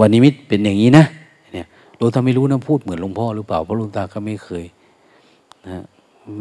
[0.00, 1.04] วันนิมิตเป็นอย่างนี้นะ
[1.52, 4.64] เนี่ยหลวงตาไม่รู้นะพูดเหมือนหลวงพ่อหรือเปล่าเพราะหลวงตาก็ไม่เคย
[5.66, 5.84] นะ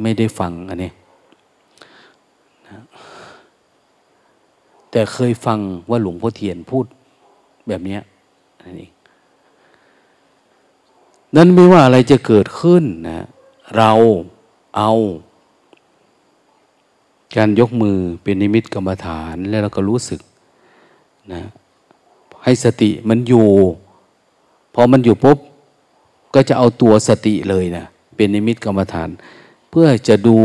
[0.01, 0.89] ไม่ได้ฟังอันนี้
[2.67, 2.79] นะ
[4.95, 6.85] แต่เคยฟังว่าหลวงพ่อเทียนพูด
[7.67, 7.97] แบบนี้
[8.61, 8.91] นั่นเอง
[11.35, 13.25] นั้นไม่ว่าอะไรจะเกิดขึ้นนะ
[13.77, 13.91] เรา
[14.77, 14.91] เอา
[17.35, 20.21] การยกมือเป็นนิมิตกรรมฐานแล้วเราก็รู้สึก
[21.33, 21.41] นะ
[22.43, 23.47] ให้สติมันอยู่
[24.73, 25.37] พอมันอยู่ปุ๊บ
[26.33, 27.85] ก็จะเอาตัวสติเลยนะ
[28.15, 29.09] เป็นนิมิตกรรมฐาน
[29.69, 30.37] เพื่อจะดู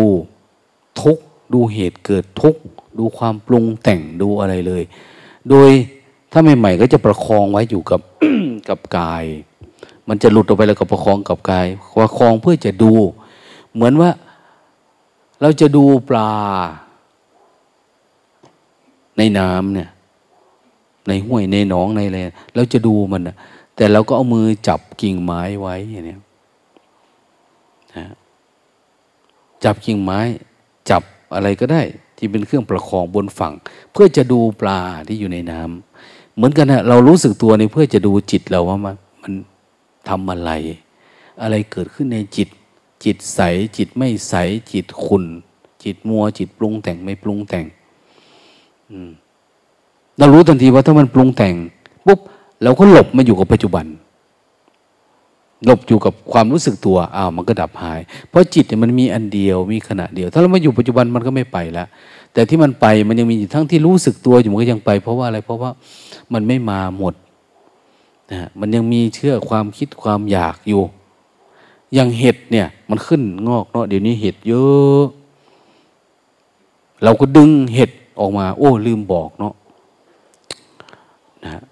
[1.00, 1.18] ทุก
[1.52, 2.62] ดูเหตุเกิดทุกข์
[2.98, 4.82] ดูความปรุงแต่งดูอะไรเลย
[5.50, 5.70] โดย
[6.32, 8.00] ถ้าใหม่ๆก็จะประคองไว้อยู่กับ
[8.68, 9.24] กับกาย
[10.08, 11.66] มันจะหลุดออกไปแล้วก็ประคองกับกาย
[12.00, 12.92] ประคองเพื่อจะดู
[13.74, 14.10] เหมือนว่า
[15.40, 16.32] เราจะดูปลา
[19.18, 19.90] ในน้ำเนี่ย
[21.08, 22.18] ในห้วยในหนองในอะไร
[22.54, 23.36] เราจะดูมันนะ
[23.76, 26.16] แต่เราก็เอามือจับกิ่งไม้ไว้อย่างนี้
[27.96, 28.08] นะ
[29.64, 30.20] จับกิ่งไม้
[30.90, 31.02] จับ
[31.34, 31.82] อะไรก็ได้
[32.20, 33.52] ที่เป็นเครื่องประคองบนฝั่ง
[33.92, 39.32] เพื่อจะดูปลาที่อยู่ในน้ำเหมือนกันนะเรารู้สึกตัวในเพื่อจะดูจิตเราว่ามันมัน
[40.08, 40.50] ทำอะไร
[41.42, 42.48] อะไรเกิดขึ้นในจิต
[43.04, 43.40] จิตใส
[43.76, 44.34] จิตไม่ใส
[44.72, 45.24] จิตขุน
[45.84, 47.64] จิตมัวจิตปรุงแต่งไม่ปรุงแต่ง
[50.18, 51.54] เรารู้ทันทีว่าถ้ามันปรุงแต่ง
[52.06, 52.18] ปุ๊บ
[52.62, 53.86] เราก็หลบมาอยู่กับปัจจุบัน
[55.64, 61.88] หลบอยู่กับความรู้สึกตัวอ้าวมันก็ดับหาย เพราะจิตเนี่ยมันมีอันเดียวมีขณะเดียว ถ้าเรามาอยู่ปัจจุบันมันก็ไม่ไปแล้ว
[62.32, 65.70] แต่ที่มันไปมันยังมีทั้งที่รู้สึกตัวอยู่มันก็ยังไป เพราะว่าอะไรเพราะว่า
[66.32, 67.14] มันไม่มาหมด
[68.30, 70.82] นะมันยังมีเชื่อความคิดความอยากอยู่
[71.94, 75.02] อย่างเห็ดเนี่ย มันขึ้นงอกเนาะเดี๋ยวนี้เห็ดเยอะ
[77.04, 77.90] เราก็ดึงเห็ด
[78.20, 79.54] ออกมา โอ้ ลืมบอกเนาะ
[81.44, 81.62] นะ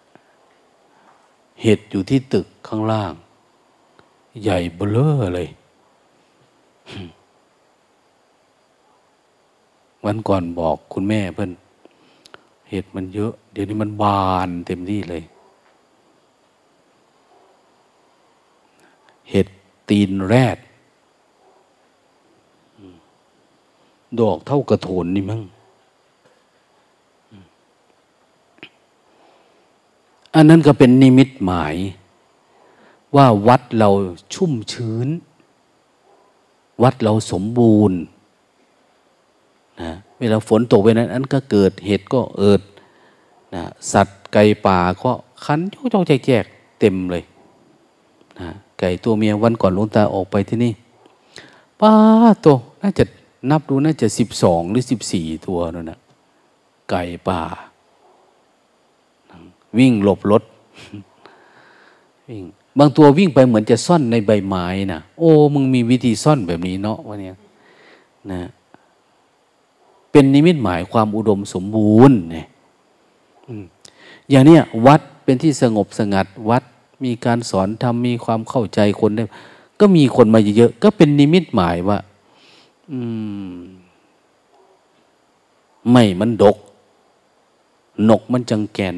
[1.62, 3.12] เห็ดอยู่ที่ตึกข้างล่าง
[4.42, 5.48] ใหญ่เบลอเลย
[10.04, 11.50] วันก่อนบอกคุณแม่เพื่อน
[12.70, 15.22] เห็ดมันเยอะ เดี๋ยวนี้มันบานเต็มที่เลย
[19.30, 19.46] เห็ด
[19.88, 20.58] ตีนแรด
[24.20, 25.42] ดอกเท่ากระโถนนี่มั้ง
[30.34, 31.74] อันนั้นก็เป็นนิมิตหมาย
[33.16, 33.90] ว่าวัดเรา
[34.34, 35.09] ชุ่มชื้น
[36.82, 37.98] วัดเราสมบูรณ์
[39.80, 42.62] นะเวลาฝนตกไปนั้นอันก็เกิดเหตุก็เอิด
[43.54, 45.11] นะสัตว์ไก่ป่าก็
[45.44, 46.44] คันโจ้าแจก
[46.80, 47.24] เต็มเลย
[48.38, 48.48] นะ
[48.78, 50.72] ไก่ตัวเมียวันก่อนลุงตาออกไปที่นี่
[51.80, 51.92] ป้า
[52.44, 53.04] ตัวน่าจะ
[53.50, 55.98] นับดูน่าจะสิบสองหรือสิบสี่ตัวนั่นนะ
[56.90, 57.40] ไก่ป่า
[59.78, 60.42] วิ่งหลบรถ
[62.28, 62.42] วิ่ง
[62.78, 67.36] บางตัววิ่งไปเหมือนจะซ่อนในใบไม้นะโอ้มึงมีวิธีซ่อนแบบนี้เนาะวะเนี่ย
[68.30, 68.40] นะ
[70.10, 72.46] เป็นนิมิตหมายความอุดมสมบูรณ์เนี่ย
[74.30, 76.62] อย่างเนี้ยวัดเป็นที่สงบสงัดวัด
[77.04, 79.22] มีการสอนทำมีความเข้าใจคนได้
[79.80, 81.98] ก็มีคนมาเยอะก็เป็นนิมิตหมายว่า
[82.90, 83.00] อื
[83.52, 83.54] ม
[85.90, 86.56] ไม่มันดก
[88.08, 88.96] นกมันจังแกน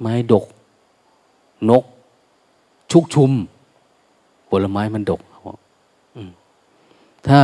[0.00, 0.44] ไม้ดก
[1.70, 1.84] นก
[2.90, 3.30] ชุกชุม
[4.50, 5.20] ผลไม้มันดก
[7.28, 7.40] ถ้า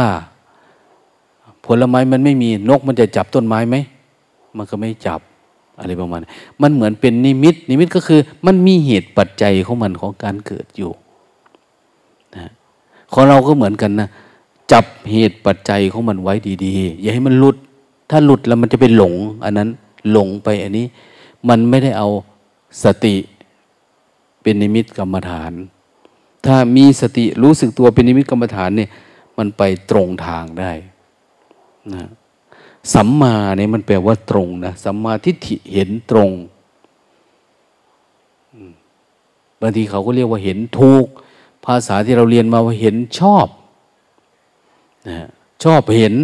[1.66, 3.76] ผลไม้มันไม่มีนกมันจะจับต้นไม้ไหม
[4.56, 5.20] มันก็ไม่จับ
[5.78, 6.20] อะไรประมาณ
[6.62, 10.90] มันเหมือนเป็นนิมิต นิมิตก็คือ มันมีเหตุปัจจัยของมันของการเกิดอยู่
[12.36, 12.50] นะ
[13.12, 14.08] ของเราก็เหมือนกันนะ
[14.72, 17.56] จับเหตุปัจจัยของมันไว้ดีๆ อย่าให้มันหลุด
[18.10, 19.14] ถ้าหลุดแล้วมันจะไปหลง
[19.44, 19.68] อันนั้น
[20.10, 20.86] หลงไปอันนี้
[21.48, 22.08] มันไม่ได้เอา
[22.84, 23.14] สติ
[24.48, 25.52] เป็นนิมิตกรรมฐาน
[26.46, 28.90] ถ้ามีสติรู้สึกตัวเป็นนิมิตกรรมฐานเนี่ย
[29.38, 30.72] มันไปตรงทางได้
[31.94, 32.08] นะ
[32.94, 36.30] สัมมาเนี่ยมันแปลว่าตรงนะสัมมาทิฏฐิเห็นตรง
[39.60, 41.06] บางทีเขาก็เรียกว่าเห็นถูก
[41.64, 43.46] ภาษาที่เราเรียนมาว่าเห็นชอบ
[45.08, 45.16] นะ
[45.64, 46.14] ชอบเห็น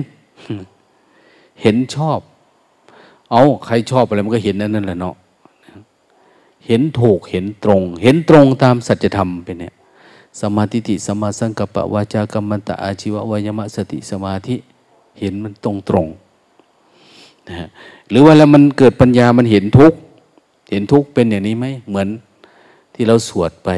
[1.63, 2.19] เห็นชอบ
[3.31, 5.17] เอาใครชอบอะไรมันก็เห็นนั่นนั่นแหละเนาะ
[6.67, 9.75] เห็นถูกเห็นตรง เห็นตรงตามสัจธรรมเป็นเนี่ย
[10.41, 14.57] สมาธิติสมาสังกัปปะวาจากรรมันตะอาชีวะวายมะสติสมาธิ
[15.21, 16.07] เห็นมันตรงตรง
[17.49, 17.69] นะ
[18.11, 19.93] หรือว่าแล้วมันเกิดปัญญามันเห็นทุก
[20.71, 22.09] เห็นทุกเป็นอย่างนี้ไหมเหมือน
[22.95, 23.71] ที่เราสวดไป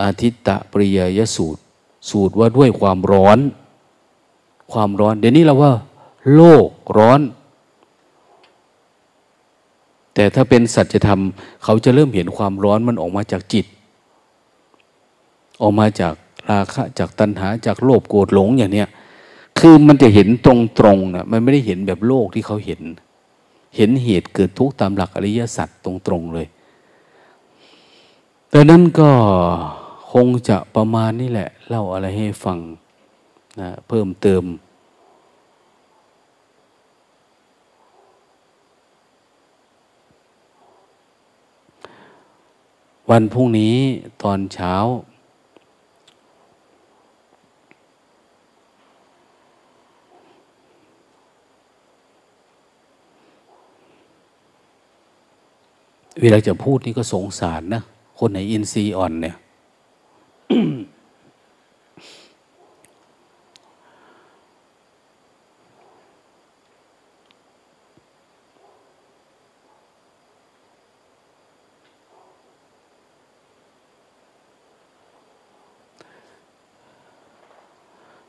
[0.00, 1.60] อาทิตตะปริยยสูตร
[2.10, 3.38] สูตรว่าด้วยความร้อน
[4.72, 5.72] ความร้อน เดี๋ยวนี้เราว่า
[6.34, 7.20] โลกร้อน
[10.14, 11.20] แต่ถ้าเป็นสัจธรรม
[11.64, 13.66] เขาจะเริ่มเห็นความร้อนมันออกมาจากจิต
[15.62, 16.14] ออกมาจาก
[16.50, 18.88] ราคะจากตัณหาจากโลภโกรธหลงอย่างเนี้ย
[19.58, 20.48] คือมันจะเห็นต
[20.84, 22.80] รงๆนะมันไม่ได้เห็นแบบโลกที่เขาเห็น
[23.76, 26.46] เห็นเหตุเกิดทุกข์ตามหลักอริยสัจตรงๆเลย
[28.52, 29.10] ดังนั้นก็
[30.12, 32.58] คงจะประมาณนี้แหละ เล่าอะไรให้ฟัง
[33.60, 34.42] นะเพิ่มเติม
[43.10, 43.76] วันพรุ่งนี้
[44.22, 44.74] ตอนเช้า
[56.20, 57.82] เวลาจะพูดนี่ก็สงสารนะ
[58.18, 59.36] คนไหนอินทรีย์อ่อนเนี่ย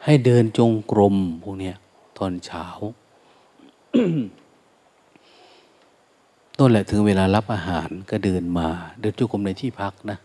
[0.05, 1.75] ให้เดินจงกรมพวกเนี้ย
[2.17, 2.65] ตอนเช้า
[6.57, 8.67] ต้นแหละถึงเวลารับอาหารก็เดินมา
[8.99, 10.17] เดินจงกรมในที่พักนะ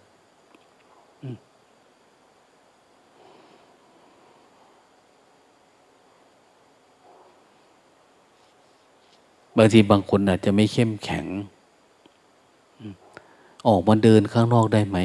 [9.56, 11.26] บางทีบางคนอาจจะไม่เข้มแข็ง
[13.68, 14.98] ออกมาเดินข้างนอกได้ไหม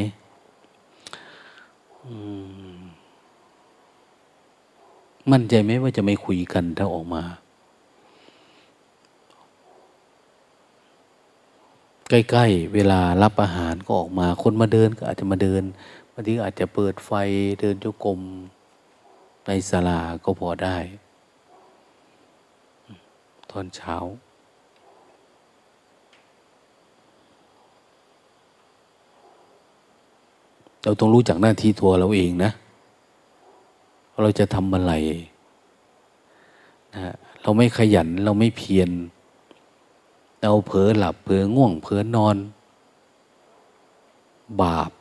[5.32, 7.24] มั่นใจไหมว่าจะไม่คุยกันถ้าออกมา
[12.10, 15.64] ใกล้ๆเวลารับอาหารก็ออกมา คนมาเดินก็อาจจะมาเดิน
[16.12, 17.12] บางทีอาจจะเปิดไฟ
[17.62, 18.20] เดินจุกรม
[19.48, 20.78] ในศาลาก็พอได้
[23.52, 23.96] ตอนเช้า
[30.84, 32.52] เราต้องรู้จักหน้าที่ตัวเราเองนะ
[34.22, 34.94] เราจะทำอะไร
[36.96, 38.90] นะเราไม่ขยันเราไม่เพียร
[40.42, 42.38] เราเผลอหลับเผลอง่วงเผลอนอน
[44.62, 44.92] บาป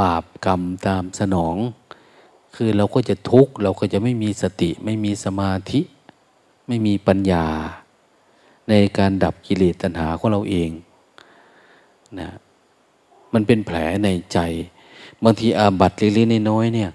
[0.00, 1.56] บาปกรรมตามสนอง
[2.54, 5.80] คือเราก็จะทุกข์เราก็จะไม่มีสติ ไม่มีสมาธิ
[6.66, 7.46] ไม่มีปัญญา
[8.68, 10.70] ในการดับกิเลสตัณหาของเราเอง
[12.20, 12.28] นะ
[13.32, 14.38] มันเป็นแผลในใจ
[15.22, 16.90] บางทีอาบัตเล็กๆน้อยๆเนี่ย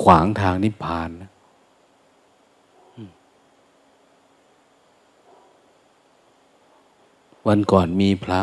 [0.00, 1.30] ขวางทางนิพพานนะ
[7.46, 8.40] วันก่อนมีพระ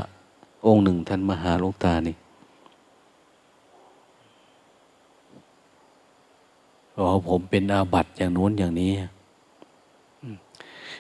[0.66, 2.16] องค์หนึ่งท่านมหาลูกตานี่
[6.96, 8.92] บอกผมเป็นอาบัตอย่างโน้นอย่างนี้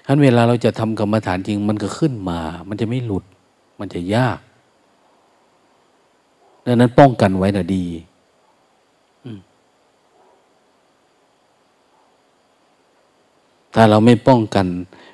[0.06, 3.24] ท่านเวลาเราจะทำกรรมฐานจริง มันก็ขึ้นมา มันจะไม่หลุด
[3.80, 4.40] มันจะยาก
[6.66, 7.86] ดังนั้นป้องกันไว้น่ะดี
[13.76, 14.68] ถ้าเราไม่ป้องกัน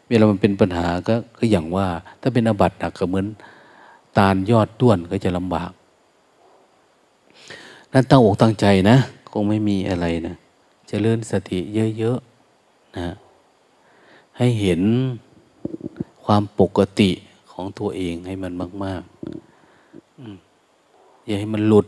[0.10, 1.88] เวลามันเป็นปัญหาก็ก็อย่างว่า
[2.22, 3.28] ถ้าเป็นอบัตหนักก็เหมือน
[4.18, 5.72] ตาลยอดต้วนก็จะลำบาก
[7.92, 8.98] นั้นตั้งอกตั้งใจนะ
[9.32, 10.36] คงไม่มีอะไรนะ
[10.90, 11.60] จะเลื่อนสติ
[11.98, 13.16] เยอะๆนะ
[14.38, 14.82] ให้เห็น
[16.24, 17.10] ความปกติ
[17.52, 18.52] ของตัวเองให้มัน
[18.84, 20.36] มากๆอืม
[21.26, 21.88] อย่าให้มันหลุด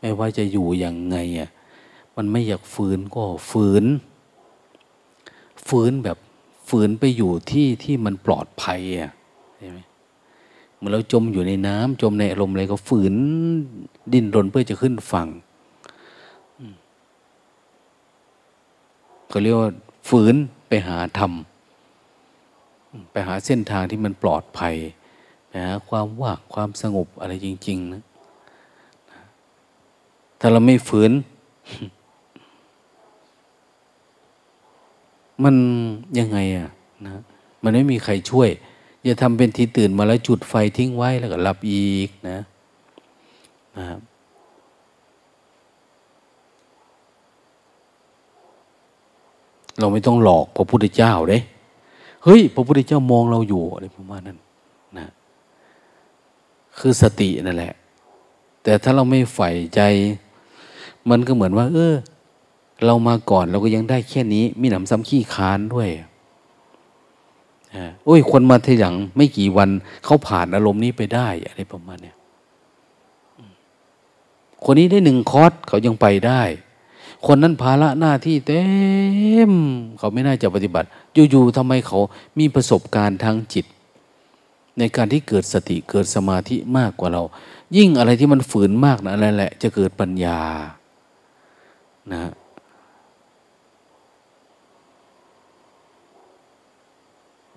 [0.00, 1.48] ไม่ว่าจะอยู่อย่างไงอะ
[2.16, 3.84] มันไม่อยากฝืนก็ฝืน
[5.68, 6.18] ฝืนแบบ
[6.68, 9.12] ฝืนไปอยู่ที่ที่มันปลอดภัยอะ
[9.58, 9.78] ใช่ไหม
[10.76, 13.14] เมื่อเราจมอยู่ในน้ำจมในอารมณ์อะไรก็ฝืน
[14.12, 15.28] ดิ้นรนเพื่อจะขึ้นฝั่ง
[19.32, 19.70] ก็เรียกว่า
[20.08, 20.34] ฝืน
[20.68, 21.32] ไปหาธรรม
[23.12, 24.74] ไปหาเส้นทางที่มันปลอดภัย
[25.56, 28.02] นะความว่างความสงบอะไรจริง ๆ นะ
[30.40, 31.12] ถ้าเราไม่ฝืน
[35.44, 35.54] มัน
[36.18, 36.68] ยังไงอะ
[37.04, 37.22] นะ
[37.62, 38.48] มันไม่มีใครช่วย
[39.04, 42.38] อย่าทำเป็นทีตื่นมาแล้วจุดไฟทิ้งไว้แล้วก็หลับอีกนะ
[43.76, 44.00] นะครับ
[49.78, 51.38] เราไม่ต้องหลอกพระพุทธเจ้าเด้
[52.24, 54.38] เฮ้ย พระพุทธเจ้ามองเราอยู่อะไรประมาณนั้น
[54.98, 55.06] นะ
[56.78, 57.74] คือสตินั่นแหละ
[58.62, 59.80] แต่ถ้าเราไม่ใฝ่ใจ
[61.10, 61.94] มันก็เหมือนว่า เออ
[62.84, 65.88] เรามาก่อนเราก็ยังได้แค่นี้ มีหนำซ้ำขี้ค้านด้วย
[68.04, 69.70] โอ้ย คนมาทีหลังไม่กี่วัน
[70.04, 72.16] เขาผ่านอารมณ์นี้ไปได้อะไรประมาณเนี้ย
[74.64, 76.42] คนนี้ได้หนึ่งคอร์สเขายังไปได้
[77.26, 78.62] คนนั้นภาระหน้าที่เต็
[79.50, 79.52] ม
[79.98, 80.88] เขาไม่น่าจะปฏิบัติ
[81.30, 81.98] อยู่ๆทำไมเขา
[82.38, 83.66] มีประสบการณ์ทางจิต
[84.78, 87.22] ในการที่เกิดสติเกิดสมาธิมากกว่าเรา
[87.76, 90.40] ยิ่งอะไรที่มันฝืนมากนะอะไรแหละ จะเกิดปัญญา
[92.12, 92.30] นะ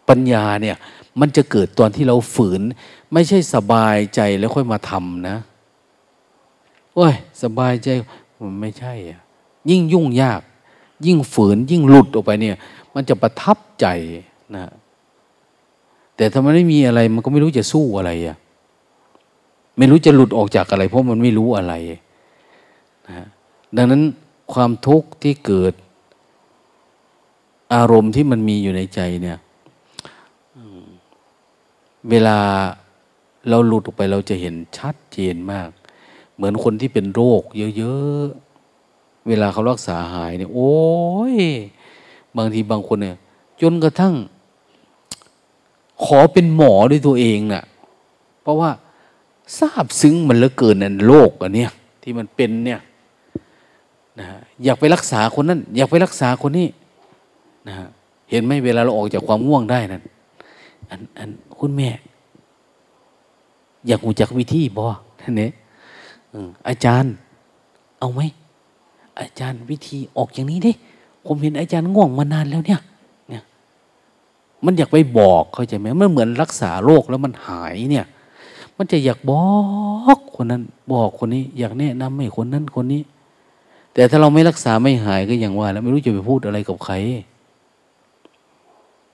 [0.10, 0.78] ปัญญาเนี่ย
[1.20, 2.62] มันจะเกิดตอนที่เราฝืน
[3.14, 5.38] ไม่ใช่สบายใจแล้วค่อยมาทำนะ
[6.96, 7.90] โอ้ยสบายใจ
[8.42, 9.22] มันไม่ใช่อะ
[9.70, 10.42] ยิ่งยุ่งยาก
[11.06, 12.58] ยิ่งฝืนยิ่งหลุดออกไปเนี่ย
[12.94, 13.88] มันจะประทับใจ
[14.56, 14.66] นะ
[16.16, 18.38] แต่ถ้ามันไม่มีอะไร มันก็ไม่รู้จะสู้อะไรอะ
[19.78, 21.74] ไม่รู้จะหลุดออกจากอะไร เพราะมันไม่รู้อะไร
[23.08, 23.28] นะ
[23.76, 24.02] ดังนั้น
[24.54, 25.74] ความทุกข์ที่เกิด
[27.76, 29.38] อารมณ์ที่มันมีอยู่ในใจเนี่ย
[32.10, 32.38] เวลา
[33.50, 35.70] เราหลุดออกไปเราจะเห็นชัดเจนมาก
[36.36, 37.42] เหมือนคนที่เป็นโรค
[37.78, 40.76] เยอะๆ เวลาเขารักษาหายเนี่ย โอ้
[41.34, 41.36] ย
[42.38, 43.18] บางทีบางคนเนี่ย
[43.62, 44.14] จนกระทั่ง
[46.04, 47.64] ขอเป็นหมอด้วยตัวเองนะ่ะ
[48.42, 48.72] เพราะว่า
[49.60, 51.72] ทราบซึ้งมันเหลือเกินนั่นโรคอันเนี้ย
[52.04, 52.80] ที่มันเป็นเนี่ย
[54.20, 54.26] นะ
[54.64, 56.68] อยากไปรักษาคนนั้น อยากไปรักษาคนนี้
[57.68, 57.74] นะ
[58.30, 60.04] เห็นไหมเวลาเราออกจากความง่วงได้นั่น
[60.90, 61.30] อันอัน
[61.60, 61.90] คุณแม่
[63.88, 64.88] อยากหูจักวิธีบอ
[65.22, 65.52] ท่านเนี่ย
[66.68, 67.14] อาจารย์
[68.00, 68.22] เอาไหม
[69.20, 70.72] อาจารย์วิธีออกอย่างนี้ดิ
[71.26, 72.80] ผมเห็นอาจารย์ง่วงมานานแล้วเนี่ย
[73.30, 73.44] เนี่ย
[74.66, 78.06] มันอยากไปบอกเข้าใจไหมมันเหมือนรักษาโรคแล้วมันหายเนี่ย
[78.78, 79.46] มันจะอยากบอ
[80.18, 80.62] กคนนั้น
[80.92, 83.02] บอกคนนี้ อยากแนะนำให้คนนั้นคนนี้
[83.94, 86.94] แต่ถ้าเราไม่รักษาไม่หายก็อย่างว่า แล้วไม่รู้จะไปพูดอะไรกับใคร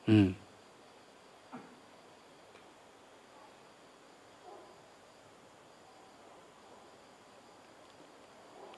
[0.09, 0.27] อืม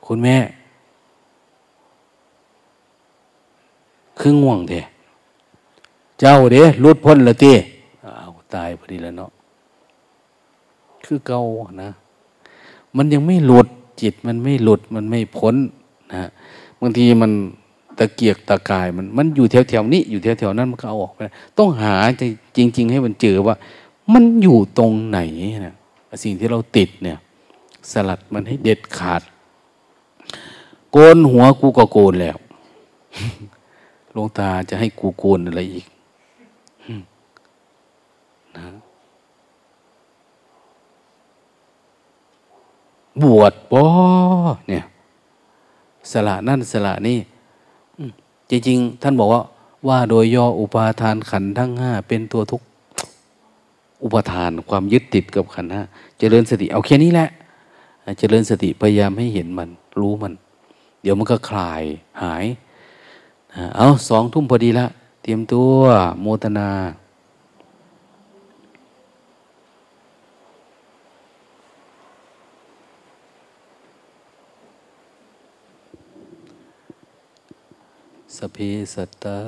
[0.05, 0.37] คุณแม่
[4.19, 4.85] คือง่วงเถอะ
[6.19, 7.53] เจ้าเด้รุดพ้นละตี
[8.19, 9.31] เอาตายพอดีแล้วเนาะ
[11.05, 11.41] คือเก่า
[11.83, 11.89] นะ
[12.97, 13.67] มันยังไม่หลุด
[14.01, 15.55] จิตมันไม่หลุดมันไม่พ้น
[16.13, 16.29] นะ
[16.79, 17.31] บางทีมัน
[17.97, 21.19] ตะเกียกตะกายมันมันอยู่แถวแถวนี้อยู่แถวแถวนั้นมันก็เอาออกไป
[21.57, 21.95] ต้องหา
[22.57, 23.55] จริงๆให้มันเจอว่า
[24.13, 25.19] มันอยู่ตรงไหน
[25.65, 25.75] นะ
[26.23, 27.17] สิ่งที่เราติดเนี่ย
[27.91, 29.21] สลัดมันให้เด็ดขาด
[30.93, 32.37] โกนหัวกูก็โกนแล้ว
[34.15, 35.85] ลวงตาจะให้กูโกนอะไรอีก
[38.57, 38.65] นะ
[43.21, 43.81] บวชบ่
[44.67, 44.83] เนี่ย
[46.11, 47.17] สละนั่นสละนี่
[48.49, 49.41] จริงๆ ท่านบอกว่า
[49.87, 52.61] ว่าโดยย่ออุปาทานขันทั้งห้าเป็นตัวทุก
[54.03, 55.81] อุปทานความยึดติดกับขันห้า
[56.19, 57.29] เจริญสติเอาแค่นี้แหละ
[58.19, 59.69] เจริญสติพยายามให้เห็นมัน
[59.99, 60.33] รู้มัน
[61.03, 61.83] เดี๋ยวมันก็คลาย
[62.23, 62.45] หาย
[63.77, 64.87] เอาสองทุ่มพอดีละ
[65.21, 65.77] เตรียมตัว
[66.21, 66.69] โมตนา
[78.35, 78.57] สเพ
[78.93, 79.39] สัตตา